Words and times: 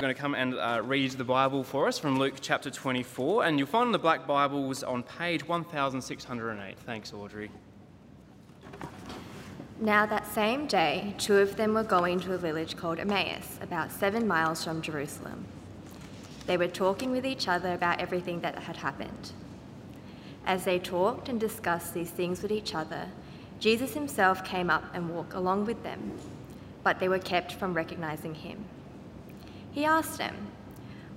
Going 0.00 0.14
to 0.14 0.20
come 0.20 0.36
and 0.36 0.54
uh, 0.54 0.80
read 0.84 1.10
the 1.10 1.24
Bible 1.24 1.64
for 1.64 1.88
us 1.88 1.98
from 1.98 2.20
Luke 2.20 2.34
chapter 2.40 2.70
24, 2.70 3.44
and 3.44 3.58
you'll 3.58 3.66
find 3.66 3.92
the 3.92 3.98
Black 3.98 4.28
Bibles 4.28 4.84
on 4.84 5.02
page 5.02 5.44
1608. 5.48 6.78
Thanks, 6.78 7.12
Audrey. 7.12 7.50
Now, 9.80 10.06
that 10.06 10.24
same 10.32 10.68
day, 10.68 11.16
two 11.18 11.38
of 11.38 11.56
them 11.56 11.74
were 11.74 11.82
going 11.82 12.20
to 12.20 12.34
a 12.34 12.38
village 12.38 12.76
called 12.76 13.00
Emmaus, 13.00 13.58
about 13.60 13.90
seven 13.90 14.24
miles 14.24 14.62
from 14.62 14.82
Jerusalem. 14.82 15.46
They 16.46 16.56
were 16.56 16.68
talking 16.68 17.10
with 17.10 17.26
each 17.26 17.48
other 17.48 17.72
about 17.72 18.00
everything 18.00 18.38
that 18.42 18.56
had 18.56 18.76
happened. 18.76 19.32
As 20.46 20.62
they 20.62 20.78
talked 20.78 21.28
and 21.28 21.40
discussed 21.40 21.92
these 21.92 22.10
things 22.12 22.40
with 22.40 22.52
each 22.52 22.72
other, 22.72 23.08
Jesus 23.58 23.94
himself 23.94 24.44
came 24.44 24.70
up 24.70 24.84
and 24.94 25.10
walked 25.10 25.34
along 25.34 25.66
with 25.66 25.82
them, 25.82 26.12
but 26.84 27.00
they 27.00 27.08
were 27.08 27.18
kept 27.18 27.50
from 27.54 27.74
recognizing 27.74 28.36
him. 28.36 28.64
He 29.78 29.84
asked 29.84 30.18
them, 30.18 30.34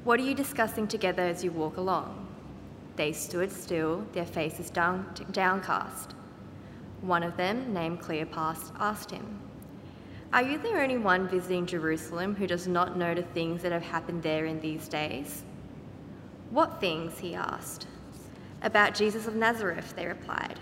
What 0.03 0.19
are 0.19 0.23
you 0.23 0.35
discussing 0.35 0.87
together 0.87 1.23
as 1.23 1.43
you 1.43 1.51
walk 1.51 1.77
along? 1.77 2.27
They 2.95 3.11
stood 3.11 3.51
still, 3.51 4.05
their 4.13 4.23
faces 4.23 4.69
down, 4.69 5.07
downcast. 5.31 6.13
One 7.01 7.23
of 7.23 7.37
them, 7.37 7.73
named 7.73 8.01
Cleopas, 8.01 8.71
asked 8.79 9.09
him, 9.09 9.39
Are 10.31 10.43
you 10.43 10.59
the 10.59 10.79
only 10.79 10.99
one 10.99 11.27
visiting 11.27 11.65
Jerusalem 11.65 12.35
who 12.35 12.45
does 12.45 12.67
not 12.67 12.95
know 12.95 13.15
the 13.15 13.23
things 13.23 13.63
that 13.63 13.71
have 13.71 13.81
happened 13.81 14.21
there 14.21 14.45
in 14.45 14.59
these 14.59 14.87
days? 14.87 15.43
What 16.51 16.79
things? 16.79 17.17
he 17.17 17.33
asked. 17.33 17.87
About 18.61 18.93
Jesus 18.93 19.25
of 19.25 19.33
Nazareth, 19.33 19.95
they 19.95 20.05
replied. 20.05 20.59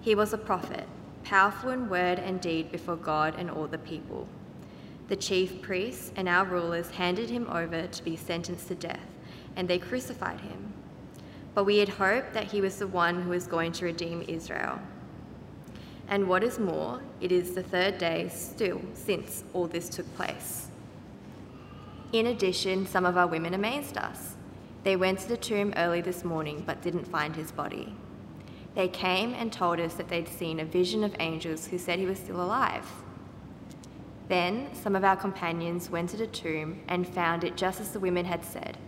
He 0.00 0.16
was 0.16 0.32
a 0.32 0.38
prophet, 0.38 0.88
powerful 1.22 1.70
in 1.70 1.88
word 1.88 2.18
and 2.18 2.40
deed 2.40 2.72
before 2.72 2.96
God 2.96 3.36
and 3.38 3.48
all 3.48 3.68
the 3.68 3.78
people. 3.78 4.26
The 5.12 5.16
chief 5.16 5.60
priests 5.60 6.10
and 6.16 6.26
our 6.26 6.46
rulers 6.46 6.88
handed 6.88 7.28
him 7.28 7.46
over 7.50 7.86
to 7.86 8.02
be 8.02 8.16
sentenced 8.16 8.68
to 8.68 8.74
death, 8.74 9.06
and 9.56 9.68
they 9.68 9.78
crucified 9.78 10.40
him. 10.40 10.72
But 11.54 11.64
we 11.64 11.76
had 11.76 11.90
hoped 11.90 12.32
that 12.32 12.50
he 12.50 12.62
was 12.62 12.78
the 12.78 12.86
one 12.86 13.20
who 13.20 13.28
was 13.28 13.46
going 13.46 13.72
to 13.72 13.84
redeem 13.84 14.24
Israel. 14.26 14.78
And 16.08 16.28
what 16.28 16.42
is 16.42 16.58
more, 16.58 17.02
it 17.20 17.30
is 17.30 17.54
the 17.54 17.62
third 17.62 17.98
day 17.98 18.30
still 18.32 18.80
since 18.94 19.44
all 19.52 19.66
this 19.66 19.90
took 19.90 20.10
place. 20.16 20.68
In 22.14 22.28
addition, 22.28 22.86
some 22.86 23.04
of 23.04 23.18
our 23.18 23.26
women 23.26 23.52
amazed 23.52 23.98
us. 23.98 24.36
They 24.82 24.96
went 24.96 25.18
to 25.18 25.28
the 25.28 25.36
tomb 25.36 25.74
early 25.76 26.00
this 26.00 26.24
morning 26.24 26.62
but 26.66 26.80
didn't 26.80 27.04
find 27.06 27.36
his 27.36 27.52
body. 27.52 27.94
They 28.74 28.88
came 28.88 29.34
and 29.34 29.52
told 29.52 29.78
us 29.78 29.92
that 29.92 30.08
they'd 30.08 30.26
seen 30.26 30.58
a 30.58 30.64
vision 30.64 31.04
of 31.04 31.14
angels 31.20 31.66
who 31.66 31.76
said 31.76 31.98
he 31.98 32.06
was 32.06 32.18
still 32.18 32.42
alive. 32.42 32.86
Then 34.28 34.74
some 34.74 34.96
of 34.96 35.04
our 35.04 35.16
companions 35.16 35.90
went 35.90 36.10
to 36.10 36.16
the 36.16 36.26
tomb 36.26 36.80
and 36.88 37.06
found 37.06 37.44
it 37.44 37.56
just 37.56 37.80
as 37.80 37.90
the 37.90 38.00
women 38.00 38.24
had 38.24 38.44
said, 38.44 38.78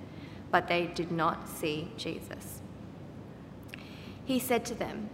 but 0.50 0.68
they 0.68 0.86
did 0.86 1.10
not 1.10 1.48
see 1.48 1.90
Jesus. 1.96 2.60
He 4.24 4.38
said 4.38 4.64
to 4.66 4.74
them, 4.74 5.10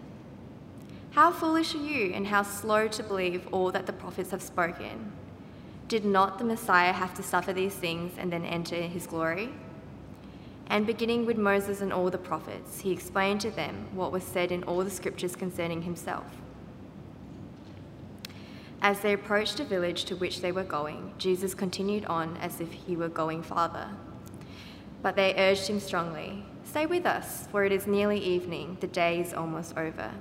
How 1.12 1.32
foolish 1.32 1.74
are 1.74 1.78
you, 1.78 2.12
and 2.14 2.26
how 2.28 2.42
slow 2.42 2.86
to 2.88 3.02
believe 3.02 3.48
all 3.50 3.72
that 3.72 3.86
the 3.86 3.92
prophets 3.92 4.30
have 4.30 4.42
spoken? 4.42 5.12
Did 5.88 6.04
not 6.04 6.38
the 6.38 6.44
Messiah 6.44 6.92
have 6.92 7.14
to 7.14 7.22
suffer 7.22 7.52
these 7.52 7.74
things 7.74 8.12
and 8.16 8.32
then 8.32 8.44
enter 8.44 8.76
his 8.76 9.08
glory? 9.08 9.52
And 10.68 10.86
beginning 10.86 11.26
with 11.26 11.36
Moses 11.36 11.80
and 11.80 11.92
all 11.92 12.10
the 12.10 12.18
prophets, 12.18 12.80
he 12.80 12.92
explained 12.92 13.40
to 13.40 13.50
them 13.50 13.88
what 13.92 14.12
was 14.12 14.22
said 14.22 14.52
in 14.52 14.62
all 14.62 14.84
the 14.84 14.90
scriptures 14.90 15.34
concerning 15.34 15.82
himself. 15.82 16.26
As 18.82 19.00
they 19.00 19.12
approached 19.12 19.58
the 19.58 19.64
village 19.64 20.04
to 20.04 20.16
which 20.16 20.40
they 20.40 20.52
were 20.52 20.64
going, 20.64 21.12
Jesus 21.18 21.54
continued 21.54 22.06
on 22.06 22.36
as 22.38 22.60
if 22.60 22.72
he 22.72 22.96
were 22.96 23.08
going 23.08 23.42
farther. 23.42 23.88
But 25.02 25.16
they 25.16 25.34
urged 25.36 25.66
him 25.66 25.80
strongly, 25.80 26.44
Stay 26.64 26.86
with 26.86 27.04
us, 27.04 27.48
for 27.50 27.64
it 27.64 27.72
is 27.72 27.88
nearly 27.88 28.18
evening, 28.18 28.76
the 28.80 28.86
day 28.86 29.20
is 29.20 29.34
almost 29.34 29.76
over. 29.76 30.12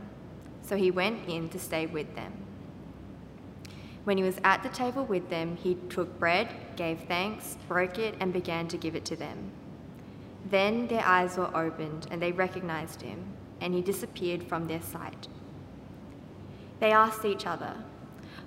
So 0.64 0.76
he 0.76 0.90
went 0.90 1.30
in 1.30 1.48
to 1.50 1.60
stay 1.60 1.86
with 1.86 2.16
them. 2.16 2.34
When 4.04 4.18
he 4.18 4.24
was 4.24 4.40
at 4.44 4.64
the 4.64 4.70
table 4.70 5.06
with 5.06 5.30
them, 5.30 5.56
he 5.58 5.76
took 5.90 6.18
bread, 6.18 6.54
gave 6.76 7.02
thanks, 7.02 7.58
broke 7.68 8.00
it, 8.00 8.16
and 8.20 8.34
began 8.34 8.68
to 8.70 8.78
give 8.78 8.96
it 8.96 9.06
to 9.06 9.16
them. 9.16 9.52
Then 10.50 10.88
their 10.88 11.06
eyes 11.06 11.38
were 11.38 11.56
opened, 11.56 12.08
and 12.10 12.20
they 12.20 12.32
recognized 12.32 13.04
him, 13.04 13.24
and 13.62 13.74
he 13.74 13.82
disappeared 13.82 14.44
from 14.44 14.68
their 14.68 14.82
sight. 14.82 15.28
They 16.80 16.92
asked 16.92 17.26
each 17.26 17.46
other, 17.46 17.76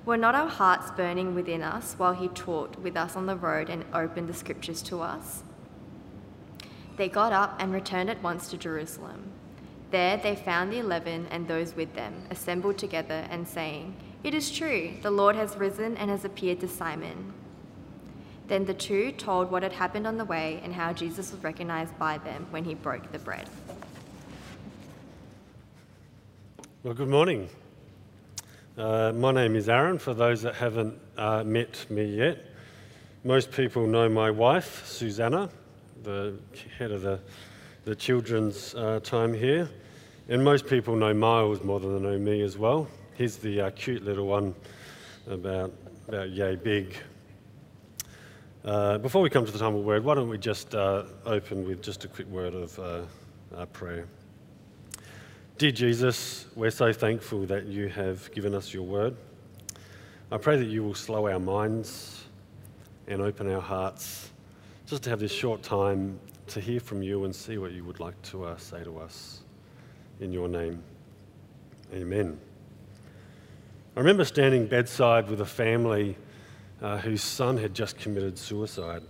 were 0.04 0.16
not 0.16 0.34
our 0.34 0.48
hearts 0.48 0.90
burning 0.90 1.34
within 1.34 1.62
us 1.62 1.94
while 1.96 2.12
he 2.12 2.28
taught 2.28 2.78
with 2.78 2.96
us 2.96 3.16
on 3.16 3.26
the 3.26 3.36
road 3.36 3.68
and 3.68 3.84
opened 3.94 4.28
the 4.28 4.34
scriptures 4.34 4.82
to 4.82 5.00
us? 5.00 5.42
They 6.96 7.08
got 7.08 7.32
up 7.32 7.56
and 7.58 7.72
returned 7.72 8.10
at 8.10 8.22
once 8.22 8.48
to 8.48 8.56
Jerusalem. 8.56 9.30
There 9.90 10.16
they 10.16 10.36
found 10.36 10.72
the 10.72 10.78
eleven 10.78 11.26
and 11.30 11.46
those 11.46 11.74
with 11.76 11.94
them, 11.94 12.14
assembled 12.30 12.78
together 12.78 13.26
and 13.30 13.46
saying, 13.46 13.94
It 14.24 14.34
is 14.34 14.50
true, 14.50 14.94
the 15.02 15.10
Lord 15.10 15.36
has 15.36 15.56
risen 15.56 15.96
and 15.96 16.10
has 16.10 16.24
appeared 16.24 16.60
to 16.60 16.68
Simon. 16.68 17.32
Then 18.48 18.64
the 18.64 18.74
two 18.74 19.12
told 19.12 19.50
what 19.50 19.62
had 19.62 19.72
happened 19.72 20.06
on 20.06 20.18
the 20.18 20.24
way 20.24 20.60
and 20.64 20.74
how 20.74 20.92
Jesus 20.92 21.30
was 21.30 21.42
recognized 21.42 21.98
by 21.98 22.18
them 22.18 22.46
when 22.50 22.64
he 22.64 22.74
broke 22.74 23.10
the 23.12 23.18
bread. 23.18 23.48
Well, 26.82 26.94
good 26.94 27.08
morning. 27.08 27.48
Uh, 28.78 29.12
my 29.14 29.30
name 29.30 29.54
is 29.54 29.68
Aaron, 29.68 29.98
for 29.98 30.14
those 30.14 30.40
that 30.40 30.54
haven't 30.54 30.98
uh, 31.18 31.44
met 31.44 31.84
me 31.90 32.06
yet. 32.06 32.46
Most 33.22 33.52
people 33.52 33.86
know 33.86 34.08
my 34.08 34.30
wife, 34.30 34.86
Susanna, 34.86 35.50
the 36.02 36.38
head 36.78 36.90
of 36.90 37.02
the, 37.02 37.20
the 37.84 37.94
children's 37.94 38.74
uh, 38.74 39.00
time 39.00 39.34
here. 39.34 39.68
And 40.30 40.42
most 40.42 40.66
people 40.66 40.96
know 40.96 41.12
Miles 41.12 41.62
more 41.62 41.80
than 41.80 42.02
they 42.02 42.08
know 42.08 42.18
me 42.18 42.40
as 42.40 42.56
well. 42.56 42.88
He's 43.14 43.36
the 43.36 43.60
uh, 43.60 43.70
cute 43.72 44.04
little 44.04 44.26
one, 44.26 44.54
about, 45.28 45.70
about 46.08 46.30
yay 46.30 46.56
big. 46.56 46.96
Uh, 48.64 48.96
before 48.96 49.20
we 49.20 49.28
come 49.28 49.44
to 49.44 49.52
the 49.52 49.58
time 49.58 49.74
of 49.74 49.84
word, 49.84 50.02
why 50.02 50.14
don't 50.14 50.30
we 50.30 50.38
just 50.38 50.74
uh, 50.74 51.02
open 51.26 51.66
with 51.66 51.82
just 51.82 52.06
a 52.06 52.08
quick 52.08 52.28
word 52.28 52.54
of 52.54 53.06
prayer. 53.74 54.06
Dear 55.62 55.70
Jesus, 55.70 56.46
we're 56.56 56.72
so 56.72 56.92
thankful 56.92 57.46
that 57.46 57.66
you 57.66 57.86
have 57.86 58.32
given 58.32 58.52
us 58.52 58.74
your 58.74 58.82
word. 58.82 59.14
I 60.32 60.36
pray 60.36 60.56
that 60.56 60.64
you 60.64 60.82
will 60.82 60.96
slow 60.96 61.28
our 61.28 61.38
minds 61.38 62.24
and 63.06 63.22
open 63.22 63.48
our 63.48 63.60
hearts 63.60 64.32
just 64.86 65.04
to 65.04 65.10
have 65.10 65.20
this 65.20 65.30
short 65.30 65.62
time 65.62 66.18
to 66.48 66.60
hear 66.60 66.80
from 66.80 67.00
you 67.00 67.26
and 67.26 67.32
see 67.32 67.58
what 67.58 67.70
you 67.70 67.84
would 67.84 68.00
like 68.00 68.20
to 68.22 68.44
uh, 68.44 68.56
say 68.56 68.82
to 68.82 68.98
us. 68.98 69.42
In 70.18 70.32
your 70.32 70.48
name, 70.48 70.82
amen. 71.94 72.40
I 73.96 74.00
remember 74.00 74.24
standing 74.24 74.66
bedside 74.66 75.30
with 75.30 75.42
a 75.42 75.46
family 75.46 76.16
uh, 76.80 76.98
whose 76.98 77.22
son 77.22 77.56
had 77.56 77.72
just 77.72 77.98
committed 77.98 78.36
suicide. 78.36 79.04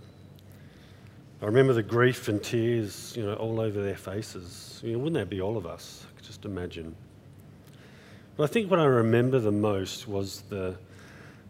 I 1.43 1.47
remember 1.47 1.73
the 1.73 1.83
grief 1.83 2.29
and 2.29 2.41
tears, 2.41 3.13
you 3.17 3.25
know, 3.25 3.33
all 3.33 3.59
over 3.59 3.83
their 3.83 3.97
faces. 3.97 4.79
You 4.81 4.93
know, 4.93 4.99
wouldn't 4.99 5.15
that 5.15 5.29
be 5.29 5.41
all 5.41 5.57
of 5.57 5.65
us? 5.65 6.05
I 6.09 6.15
could 6.15 6.25
just 6.25 6.45
imagine. 6.45 6.95
But 8.37 8.45
I 8.45 8.47
think 8.47 8.71
what 8.71 8.79
I 8.79 8.85
remember 8.85 9.39
the 9.39 9.51
most 9.51 10.07
was 10.07 10.39
the, 10.43 10.77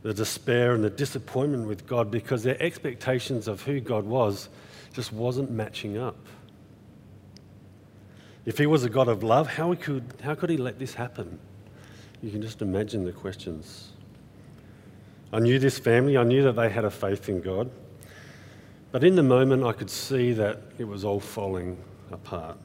the 0.01 0.11
despair 0.11 0.73
and 0.73 0.83
the 0.83 0.89
disappointment 0.89 1.67
with 1.67 1.85
God 1.85 2.09
because 2.09 2.41
their 2.41 2.59
expectations 2.59 3.47
of 3.47 3.61
who 3.61 3.79
God 3.79 4.03
was 4.03 4.49
just 4.93 5.13
wasn't 5.13 5.51
matching 5.51 5.99
up. 5.99 6.17
If 8.47 8.57
He 8.57 8.65
was 8.65 8.83
a 8.83 8.89
God 8.89 9.07
of 9.07 9.21
love, 9.21 9.47
how 9.47 9.75
could, 9.75 10.11
how 10.23 10.33
could 10.33 10.49
He 10.49 10.57
let 10.57 10.79
this 10.79 10.95
happen? 10.95 11.37
You 12.23 12.31
can 12.31 12.41
just 12.41 12.63
imagine 12.63 13.05
the 13.05 13.11
questions. 13.11 13.91
I 15.31 15.37
knew 15.37 15.59
this 15.59 15.77
family, 15.77 16.17
I 16.17 16.23
knew 16.23 16.41
that 16.41 16.53
they 16.53 16.69
had 16.69 16.83
a 16.83 16.91
faith 16.91 17.29
in 17.29 17.41
God. 17.41 17.69
But 18.93 19.03
in 19.03 19.15
the 19.15 19.23
moment, 19.23 19.63
I 19.63 19.73
could 19.73 19.89
see 19.89 20.33
that 20.33 20.61
it 20.77 20.83
was 20.83 21.03
all 21.03 21.19
falling 21.19 21.77
apart. 22.11 22.59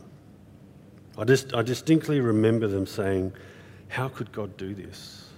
I, 1.16 1.24
just, 1.24 1.54
I 1.54 1.62
distinctly 1.62 2.20
remember 2.20 2.68
them 2.68 2.86
saying, 2.86 3.32
How 3.88 4.10
could 4.10 4.30
God 4.30 4.54
do 4.58 4.74
this? 4.74 5.30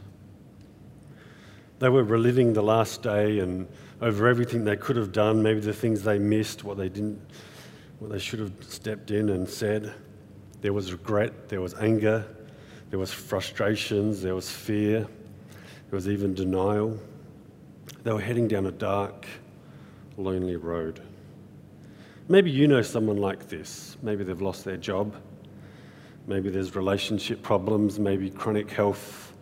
They 1.78 1.88
were 1.88 2.02
reliving 2.02 2.52
the 2.52 2.64
last 2.64 3.04
day 3.04 3.38
and 3.38 3.68
over 4.00 4.26
everything 4.26 4.64
they 4.64 4.76
could 4.76 4.96
have 4.96 5.12
done, 5.12 5.40
maybe 5.40 5.60
the 5.60 5.72
things 5.72 6.02
they 6.02 6.18
missed, 6.18 6.64
what 6.64 6.76
they 6.76 6.88
didn't, 6.88 7.20
what 8.00 8.10
they 8.10 8.18
should 8.18 8.40
have 8.40 8.52
stepped 8.58 9.12
in 9.12 9.28
and 9.28 9.48
said. 9.48 9.94
There 10.60 10.72
was 10.72 10.90
regret, 10.90 11.48
there 11.48 11.60
was 11.60 11.72
anger, 11.74 12.26
there 12.90 12.98
was 12.98 13.12
frustrations, 13.12 14.22
there 14.22 14.34
was 14.34 14.50
fear, 14.50 15.02
there 15.02 15.92
was 15.92 16.08
even 16.08 16.34
denial. 16.34 16.98
They 18.02 18.12
were 18.12 18.20
heading 18.20 18.48
down 18.48 18.66
a 18.66 18.72
dark, 18.72 19.28
lonely 20.20 20.56
road. 20.56 21.00
Maybe 22.28 22.50
you 22.50 22.68
know 22.68 22.82
someone 22.82 23.16
like 23.16 23.48
this. 23.48 23.96
Maybe 24.02 24.22
they've 24.22 24.40
lost 24.40 24.64
their 24.64 24.76
job. 24.76 25.16
Maybe 26.26 26.48
there's 26.48 26.76
relationship 26.76 27.42
problems, 27.42 27.98
maybe 27.98 28.30
chronic 28.30 28.70
health 28.70 29.32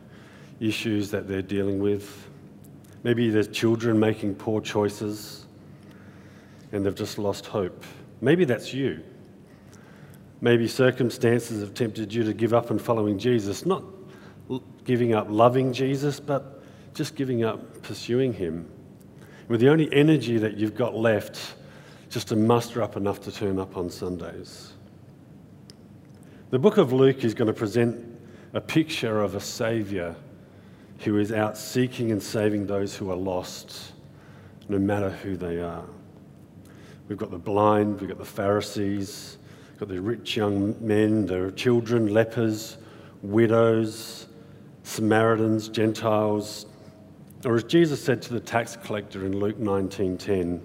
issues 0.60 1.10
that 1.10 1.28
they're 1.28 1.42
dealing 1.42 1.80
with. 1.80 2.28
Maybe 3.02 3.30
there's 3.30 3.48
children 3.48 3.98
making 3.98 4.36
poor 4.36 4.60
choices. 4.60 5.44
and 6.72 6.84
they've 6.84 6.94
just 6.94 7.18
lost 7.18 7.46
hope. 7.46 7.84
Maybe 8.20 8.44
that's 8.44 8.74
you. 8.74 9.02
Maybe 10.40 10.68
circumstances 10.68 11.60
have 11.60 11.74
tempted 11.74 12.12
you 12.12 12.24
to 12.24 12.32
give 12.32 12.52
up 12.52 12.70
on 12.70 12.78
following 12.78 13.18
Jesus, 13.18 13.64
not 13.64 13.82
giving 14.84 15.14
up 15.14 15.26
loving 15.30 15.72
Jesus, 15.72 16.20
but 16.20 16.62
just 16.94 17.16
giving 17.16 17.42
up 17.44 17.82
pursuing 17.82 18.32
him. 18.32 18.68
With 19.48 19.60
the 19.60 19.70
only 19.70 19.92
energy 19.92 20.38
that 20.38 20.56
you've 20.56 20.74
got 20.74 20.94
left 20.94 21.54
just 22.10 22.28
to 22.28 22.36
muster 22.36 22.82
up 22.82 22.96
enough 22.96 23.20
to 23.22 23.32
turn 23.32 23.58
up 23.58 23.76
on 23.76 23.90
Sundays. 23.90 24.74
The 26.50 26.58
book 26.58 26.76
of 26.76 26.92
Luke 26.92 27.24
is 27.24 27.34
going 27.34 27.48
to 27.48 27.54
present 27.54 28.04
a 28.54 28.60
picture 28.60 29.22
of 29.22 29.34
a 29.34 29.40
Saviour 29.40 30.16
who 31.00 31.18
is 31.18 31.32
out 31.32 31.56
seeking 31.56 32.12
and 32.12 32.22
saving 32.22 32.66
those 32.66 32.96
who 32.96 33.10
are 33.10 33.16
lost, 33.16 33.92
no 34.68 34.78
matter 34.78 35.10
who 35.10 35.36
they 35.36 35.60
are. 35.60 35.84
We've 37.08 37.18
got 37.18 37.30
the 37.30 37.38
blind, 37.38 38.00
we've 38.00 38.08
got 38.08 38.18
the 38.18 38.24
Pharisees, 38.24 39.38
we've 39.70 39.80
got 39.80 39.88
the 39.88 40.00
rich 40.00 40.36
young 40.36 40.74
men, 40.86 41.24
the 41.26 41.52
children, 41.52 42.12
lepers, 42.12 42.78
widows, 43.22 44.26
Samaritans, 44.82 45.68
Gentiles. 45.68 46.66
Or 47.44 47.54
as 47.54 47.64
Jesus 47.64 48.02
said 48.02 48.20
to 48.22 48.32
the 48.32 48.40
tax 48.40 48.76
collector 48.76 49.24
in 49.24 49.38
Luke 49.38 49.58
19:10, 49.58 50.60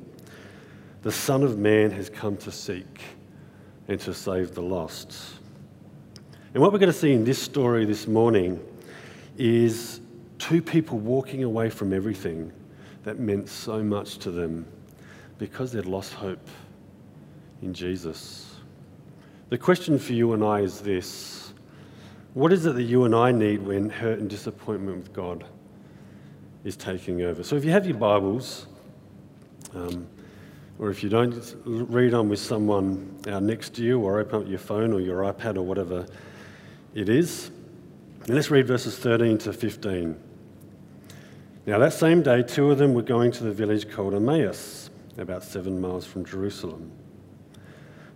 the 1.04 1.12
Son 1.12 1.44
of 1.44 1.60
Man 1.60 1.92
has 1.92 2.10
come 2.10 2.36
to 2.38 2.52
seek 2.52 3.02
and 3.88 4.00
to 4.00 4.14
save 4.14 4.56
the 4.56 4.62
lost. 4.62 5.16
And 6.54 6.62
what 6.62 6.72
we're 6.72 6.80
going 6.80 6.92
to 6.92 6.98
see 6.98 7.14
in 7.14 7.26
this 7.26 7.40
story 7.40 7.86
this 7.86 8.08
morning 8.08 8.60
is 9.38 10.02
two 10.40 10.62
people 10.62 10.98
walking 10.98 11.44
away 11.44 11.70
from 11.70 11.94
everything 11.94 12.52
that 13.04 13.20
meant 13.20 13.50
so 13.50 13.84
much 13.84 14.18
to 14.20 14.32
them 14.32 14.66
because 15.38 15.72
they'd 15.72 15.86
lost 15.86 16.14
hope 16.14 16.48
in 17.62 17.74
Jesus. 17.74 18.56
The 19.50 19.58
question 19.58 20.00
for 20.00 20.14
you 20.14 20.34
and 20.34 20.44
I 20.44 20.62
is 20.62 20.80
this 20.82 21.54
What 22.34 22.52
is 22.52 22.66
it 22.66 22.74
that 22.74 22.84
you 22.84 23.04
and 23.04 23.14
I 23.14 23.32
need 23.32 23.62
when 23.62 23.92
hurt 23.92 24.18
and 24.18 24.30
disappointment 24.30 24.98
with 24.98 25.14
God 25.14 25.46
is 26.64 26.76
taking 26.76 27.22
over? 27.22 27.44
So 27.44 27.56
if 27.56 27.66
you 27.66 27.72
have 27.72 27.86
your 27.86 27.98
Bibles, 27.98 28.68
um, 29.74 30.08
or 30.80 30.90
if 30.90 31.04
you 31.04 31.10
don't, 31.10 31.36
read 31.66 32.14
on 32.14 32.30
with 32.30 32.40
someone 32.40 33.20
uh, 33.28 33.40
next 33.40 33.76
to 33.76 33.84
you, 33.84 34.00
or 34.00 34.20
open 34.20 34.42
up 34.42 34.48
your 34.48 34.60
phone 34.60 34.94
or 34.94 35.00
your 35.00 35.22
iPad 35.22 35.56
or 35.56 35.62
whatever 35.62 36.06
it 36.94 37.10
is. 37.10 37.52
And 38.26 38.36
let's 38.36 38.50
read 38.50 38.68
verses 38.68 38.98
13 38.98 39.38
to 39.40 39.54
15. 39.54 40.18
Now, 41.66 41.78
that 41.80 41.94
same 41.94 42.22
day, 42.22 42.44
two 42.44 42.72
of 42.72 42.78
them 42.78 42.94
were 42.94 43.02
going 43.02 43.32
to 43.34 43.44
the 43.44 43.52
village 43.52 43.90
called 43.90 44.14
Emmaus, 44.14 44.90
about 45.18 45.44
seven 45.44 45.80
miles 45.80 46.06
from 46.06 46.26
Jerusalem. 46.26 46.92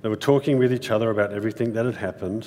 They 0.02 0.10
were 0.10 0.16
talking 0.16 0.58
with 0.58 0.74
each 0.74 0.92
other 0.92 1.10
about 1.10 1.32
everything 1.32 1.74
that 1.74 1.86
had 1.86 1.96
happened, 1.96 2.46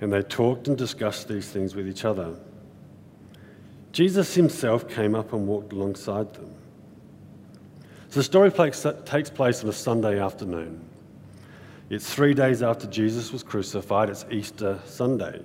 and 0.00 0.12
they 0.12 0.22
talked 0.22 0.68
and 0.68 0.76
discussed 0.76 1.28
these 1.28 1.48
things 1.48 1.74
with 1.74 1.88
each 1.88 2.04
other. 2.04 2.36
Jesus 3.92 4.34
himself 4.34 4.88
came 4.88 5.14
up 5.14 5.32
and 5.32 5.46
walked 5.46 5.72
alongside 5.72 6.32
them. 6.34 6.54
So 8.08 8.20
the 8.20 8.24
story 8.24 8.50
takes 8.50 9.30
place 9.30 9.62
on 9.62 9.70
a 9.70 9.72
Sunday 9.72 10.18
afternoon. 10.18 10.84
It's 11.90 12.12
three 12.12 12.32
days 12.32 12.62
after 12.62 12.86
Jesus 12.86 13.32
was 13.32 13.42
crucified, 13.42 14.08
it's 14.08 14.24
Easter 14.30 14.78
Sunday. 14.86 15.42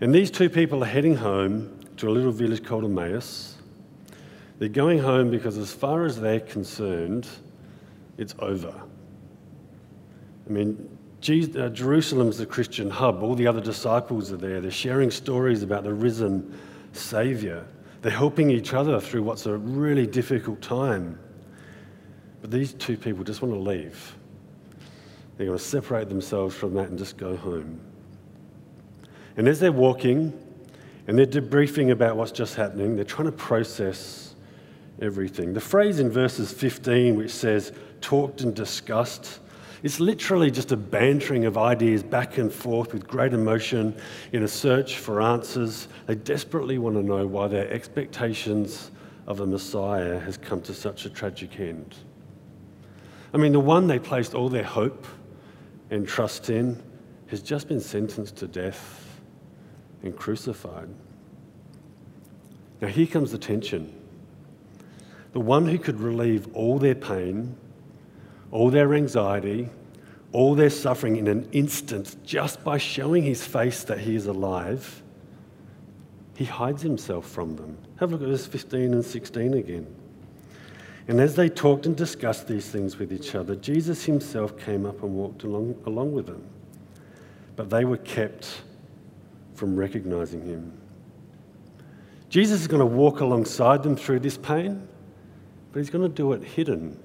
And 0.00 0.14
these 0.14 0.30
two 0.30 0.48
people 0.48 0.82
are 0.82 0.86
heading 0.86 1.14
home 1.14 1.78
to 1.98 2.08
a 2.08 2.10
little 2.10 2.32
village 2.32 2.64
called 2.64 2.84
Emmaus. 2.84 3.56
They're 4.58 4.70
going 4.70 4.98
home 4.98 5.30
because, 5.30 5.58
as 5.58 5.72
far 5.72 6.04
as 6.04 6.18
they're 6.18 6.40
concerned, 6.40 7.28
it's 8.16 8.34
over. 8.38 8.74
I 10.46 10.52
mean, 10.52 10.88
uh, 11.28 11.68
Jerusalem's 11.68 12.38
the 12.38 12.46
Christian 12.46 12.88
hub. 12.88 13.22
All 13.22 13.34
the 13.34 13.46
other 13.46 13.60
disciples 13.60 14.32
are 14.32 14.38
there. 14.38 14.60
They're 14.60 14.70
sharing 14.70 15.10
stories 15.10 15.62
about 15.62 15.84
the 15.84 15.92
risen 15.92 16.58
Saviour. 16.92 17.64
They're 18.02 18.10
helping 18.10 18.50
each 18.50 18.72
other 18.72 19.00
through 19.00 19.22
what's 19.22 19.46
a 19.46 19.56
really 19.56 20.06
difficult 20.06 20.62
time. 20.62 21.18
But 22.40 22.50
these 22.50 22.72
two 22.72 22.96
people 22.96 23.24
just 23.24 23.42
want 23.42 23.54
to 23.54 23.60
leave. 23.60 24.16
They're 25.36 25.46
going 25.46 25.58
to 25.58 25.64
separate 25.64 26.08
themselves 26.08 26.54
from 26.54 26.74
that 26.74 26.88
and 26.88 26.98
just 26.98 27.16
go 27.16 27.36
home. 27.36 27.80
And 29.36 29.48
as 29.48 29.60
they're 29.60 29.72
walking 29.72 30.38
and 31.06 31.18
they're 31.18 31.26
debriefing 31.26 31.90
about 31.90 32.16
what's 32.16 32.32
just 32.32 32.54
happening, 32.54 32.96
they're 32.96 33.04
trying 33.04 33.26
to 33.26 33.32
process 33.32 34.34
everything. 35.00 35.52
The 35.52 35.60
phrase 35.60 35.98
in 35.98 36.10
verses 36.10 36.52
15, 36.52 37.16
which 37.16 37.30
says, 37.30 37.72
talked 38.00 38.42
and 38.42 38.54
discussed, 38.54 39.40
it's 39.82 40.00
literally 40.00 40.50
just 40.50 40.72
a 40.72 40.76
bantering 40.76 41.44
of 41.46 41.56
ideas 41.56 42.02
back 42.02 42.38
and 42.38 42.52
forth 42.52 42.92
with 42.92 43.06
great 43.06 43.32
emotion 43.32 43.94
in 44.32 44.42
a 44.42 44.48
search 44.48 44.98
for 44.98 45.22
answers. 45.22 45.88
They 46.06 46.16
desperately 46.16 46.78
want 46.78 46.96
to 46.96 47.02
know 47.02 47.26
why 47.26 47.48
their 47.48 47.70
expectations 47.70 48.90
of 49.26 49.40
a 49.40 49.46
Messiah 49.46 50.18
has 50.18 50.36
come 50.36 50.60
to 50.62 50.74
such 50.74 51.06
a 51.06 51.10
tragic 51.10 51.60
end. 51.60 51.94
I 53.32 53.36
mean, 53.36 53.52
the 53.52 53.60
one 53.60 53.86
they 53.86 53.98
placed 53.98 54.34
all 54.34 54.48
their 54.48 54.64
hope 54.64 55.06
and 55.90 56.06
trust 56.06 56.50
in 56.50 56.82
has 57.28 57.40
just 57.40 57.68
been 57.68 57.80
sentenced 57.80 58.36
to 58.36 58.48
death 58.48 59.06
and 60.02 60.16
crucified. 60.16 60.88
Now, 62.80 62.88
here 62.88 63.06
comes 63.06 63.30
the 63.30 63.38
tension. 63.38 63.94
The 65.32 65.40
one 65.40 65.66
who 65.66 65.78
could 65.78 66.00
relieve 66.00 66.48
all 66.54 66.78
their 66.78 66.94
pain, 66.94 67.56
all 68.50 68.70
their 68.70 68.94
anxiety, 68.94 69.68
all 70.32 70.54
their 70.54 70.70
suffering 70.70 71.16
in 71.16 71.26
an 71.26 71.48
instant 71.52 72.16
just 72.24 72.62
by 72.64 72.78
showing 72.78 73.22
his 73.22 73.46
face 73.46 73.84
that 73.84 73.98
he 73.98 74.14
is 74.14 74.26
alive, 74.26 75.02
he 76.34 76.44
hides 76.44 76.82
himself 76.82 77.28
from 77.28 77.56
them. 77.56 77.76
Have 77.98 78.10
a 78.10 78.12
look 78.12 78.22
at 78.22 78.28
verse 78.28 78.46
15 78.46 78.94
and 78.94 79.04
16 79.04 79.54
again. 79.54 79.86
And 81.08 81.20
as 81.20 81.34
they 81.34 81.48
talked 81.48 81.86
and 81.86 81.96
discussed 81.96 82.46
these 82.46 82.68
things 82.68 82.98
with 82.98 83.12
each 83.12 83.34
other, 83.34 83.56
Jesus 83.56 84.04
himself 84.04 84.56
came 84.58 84.86
up 84.86 85.02
and 85.02 85.14
walked 85.14 85.42
along, 85.42 85.74
along 85.86 86.12
with 86.12 86.26
them. 86.26 86.46
But 87.56 87.68
they 87.68 87.84
were 87.84 87.96
kept 87.96 88.62
from 89.54 89.76
recognizing 89.76 90.42
him. 90.42 90.72
Jesus 92.28 92.60
is 92.60 92.68
going 92.68 92.80
to 92.80 92.86
walk 92.86 93.20
alongside 93.20 93.82
them 93.82 93.96
through 93.96 94.20
this 94.20 94.38
pain, 94.38 94.86
but 95.72 95.80
he's 95.80 95.90
going 95.90 96.08
to 96.08 96.14
do 96.14 96.32
it 96.32 96.44
hidden. 96.44 96.98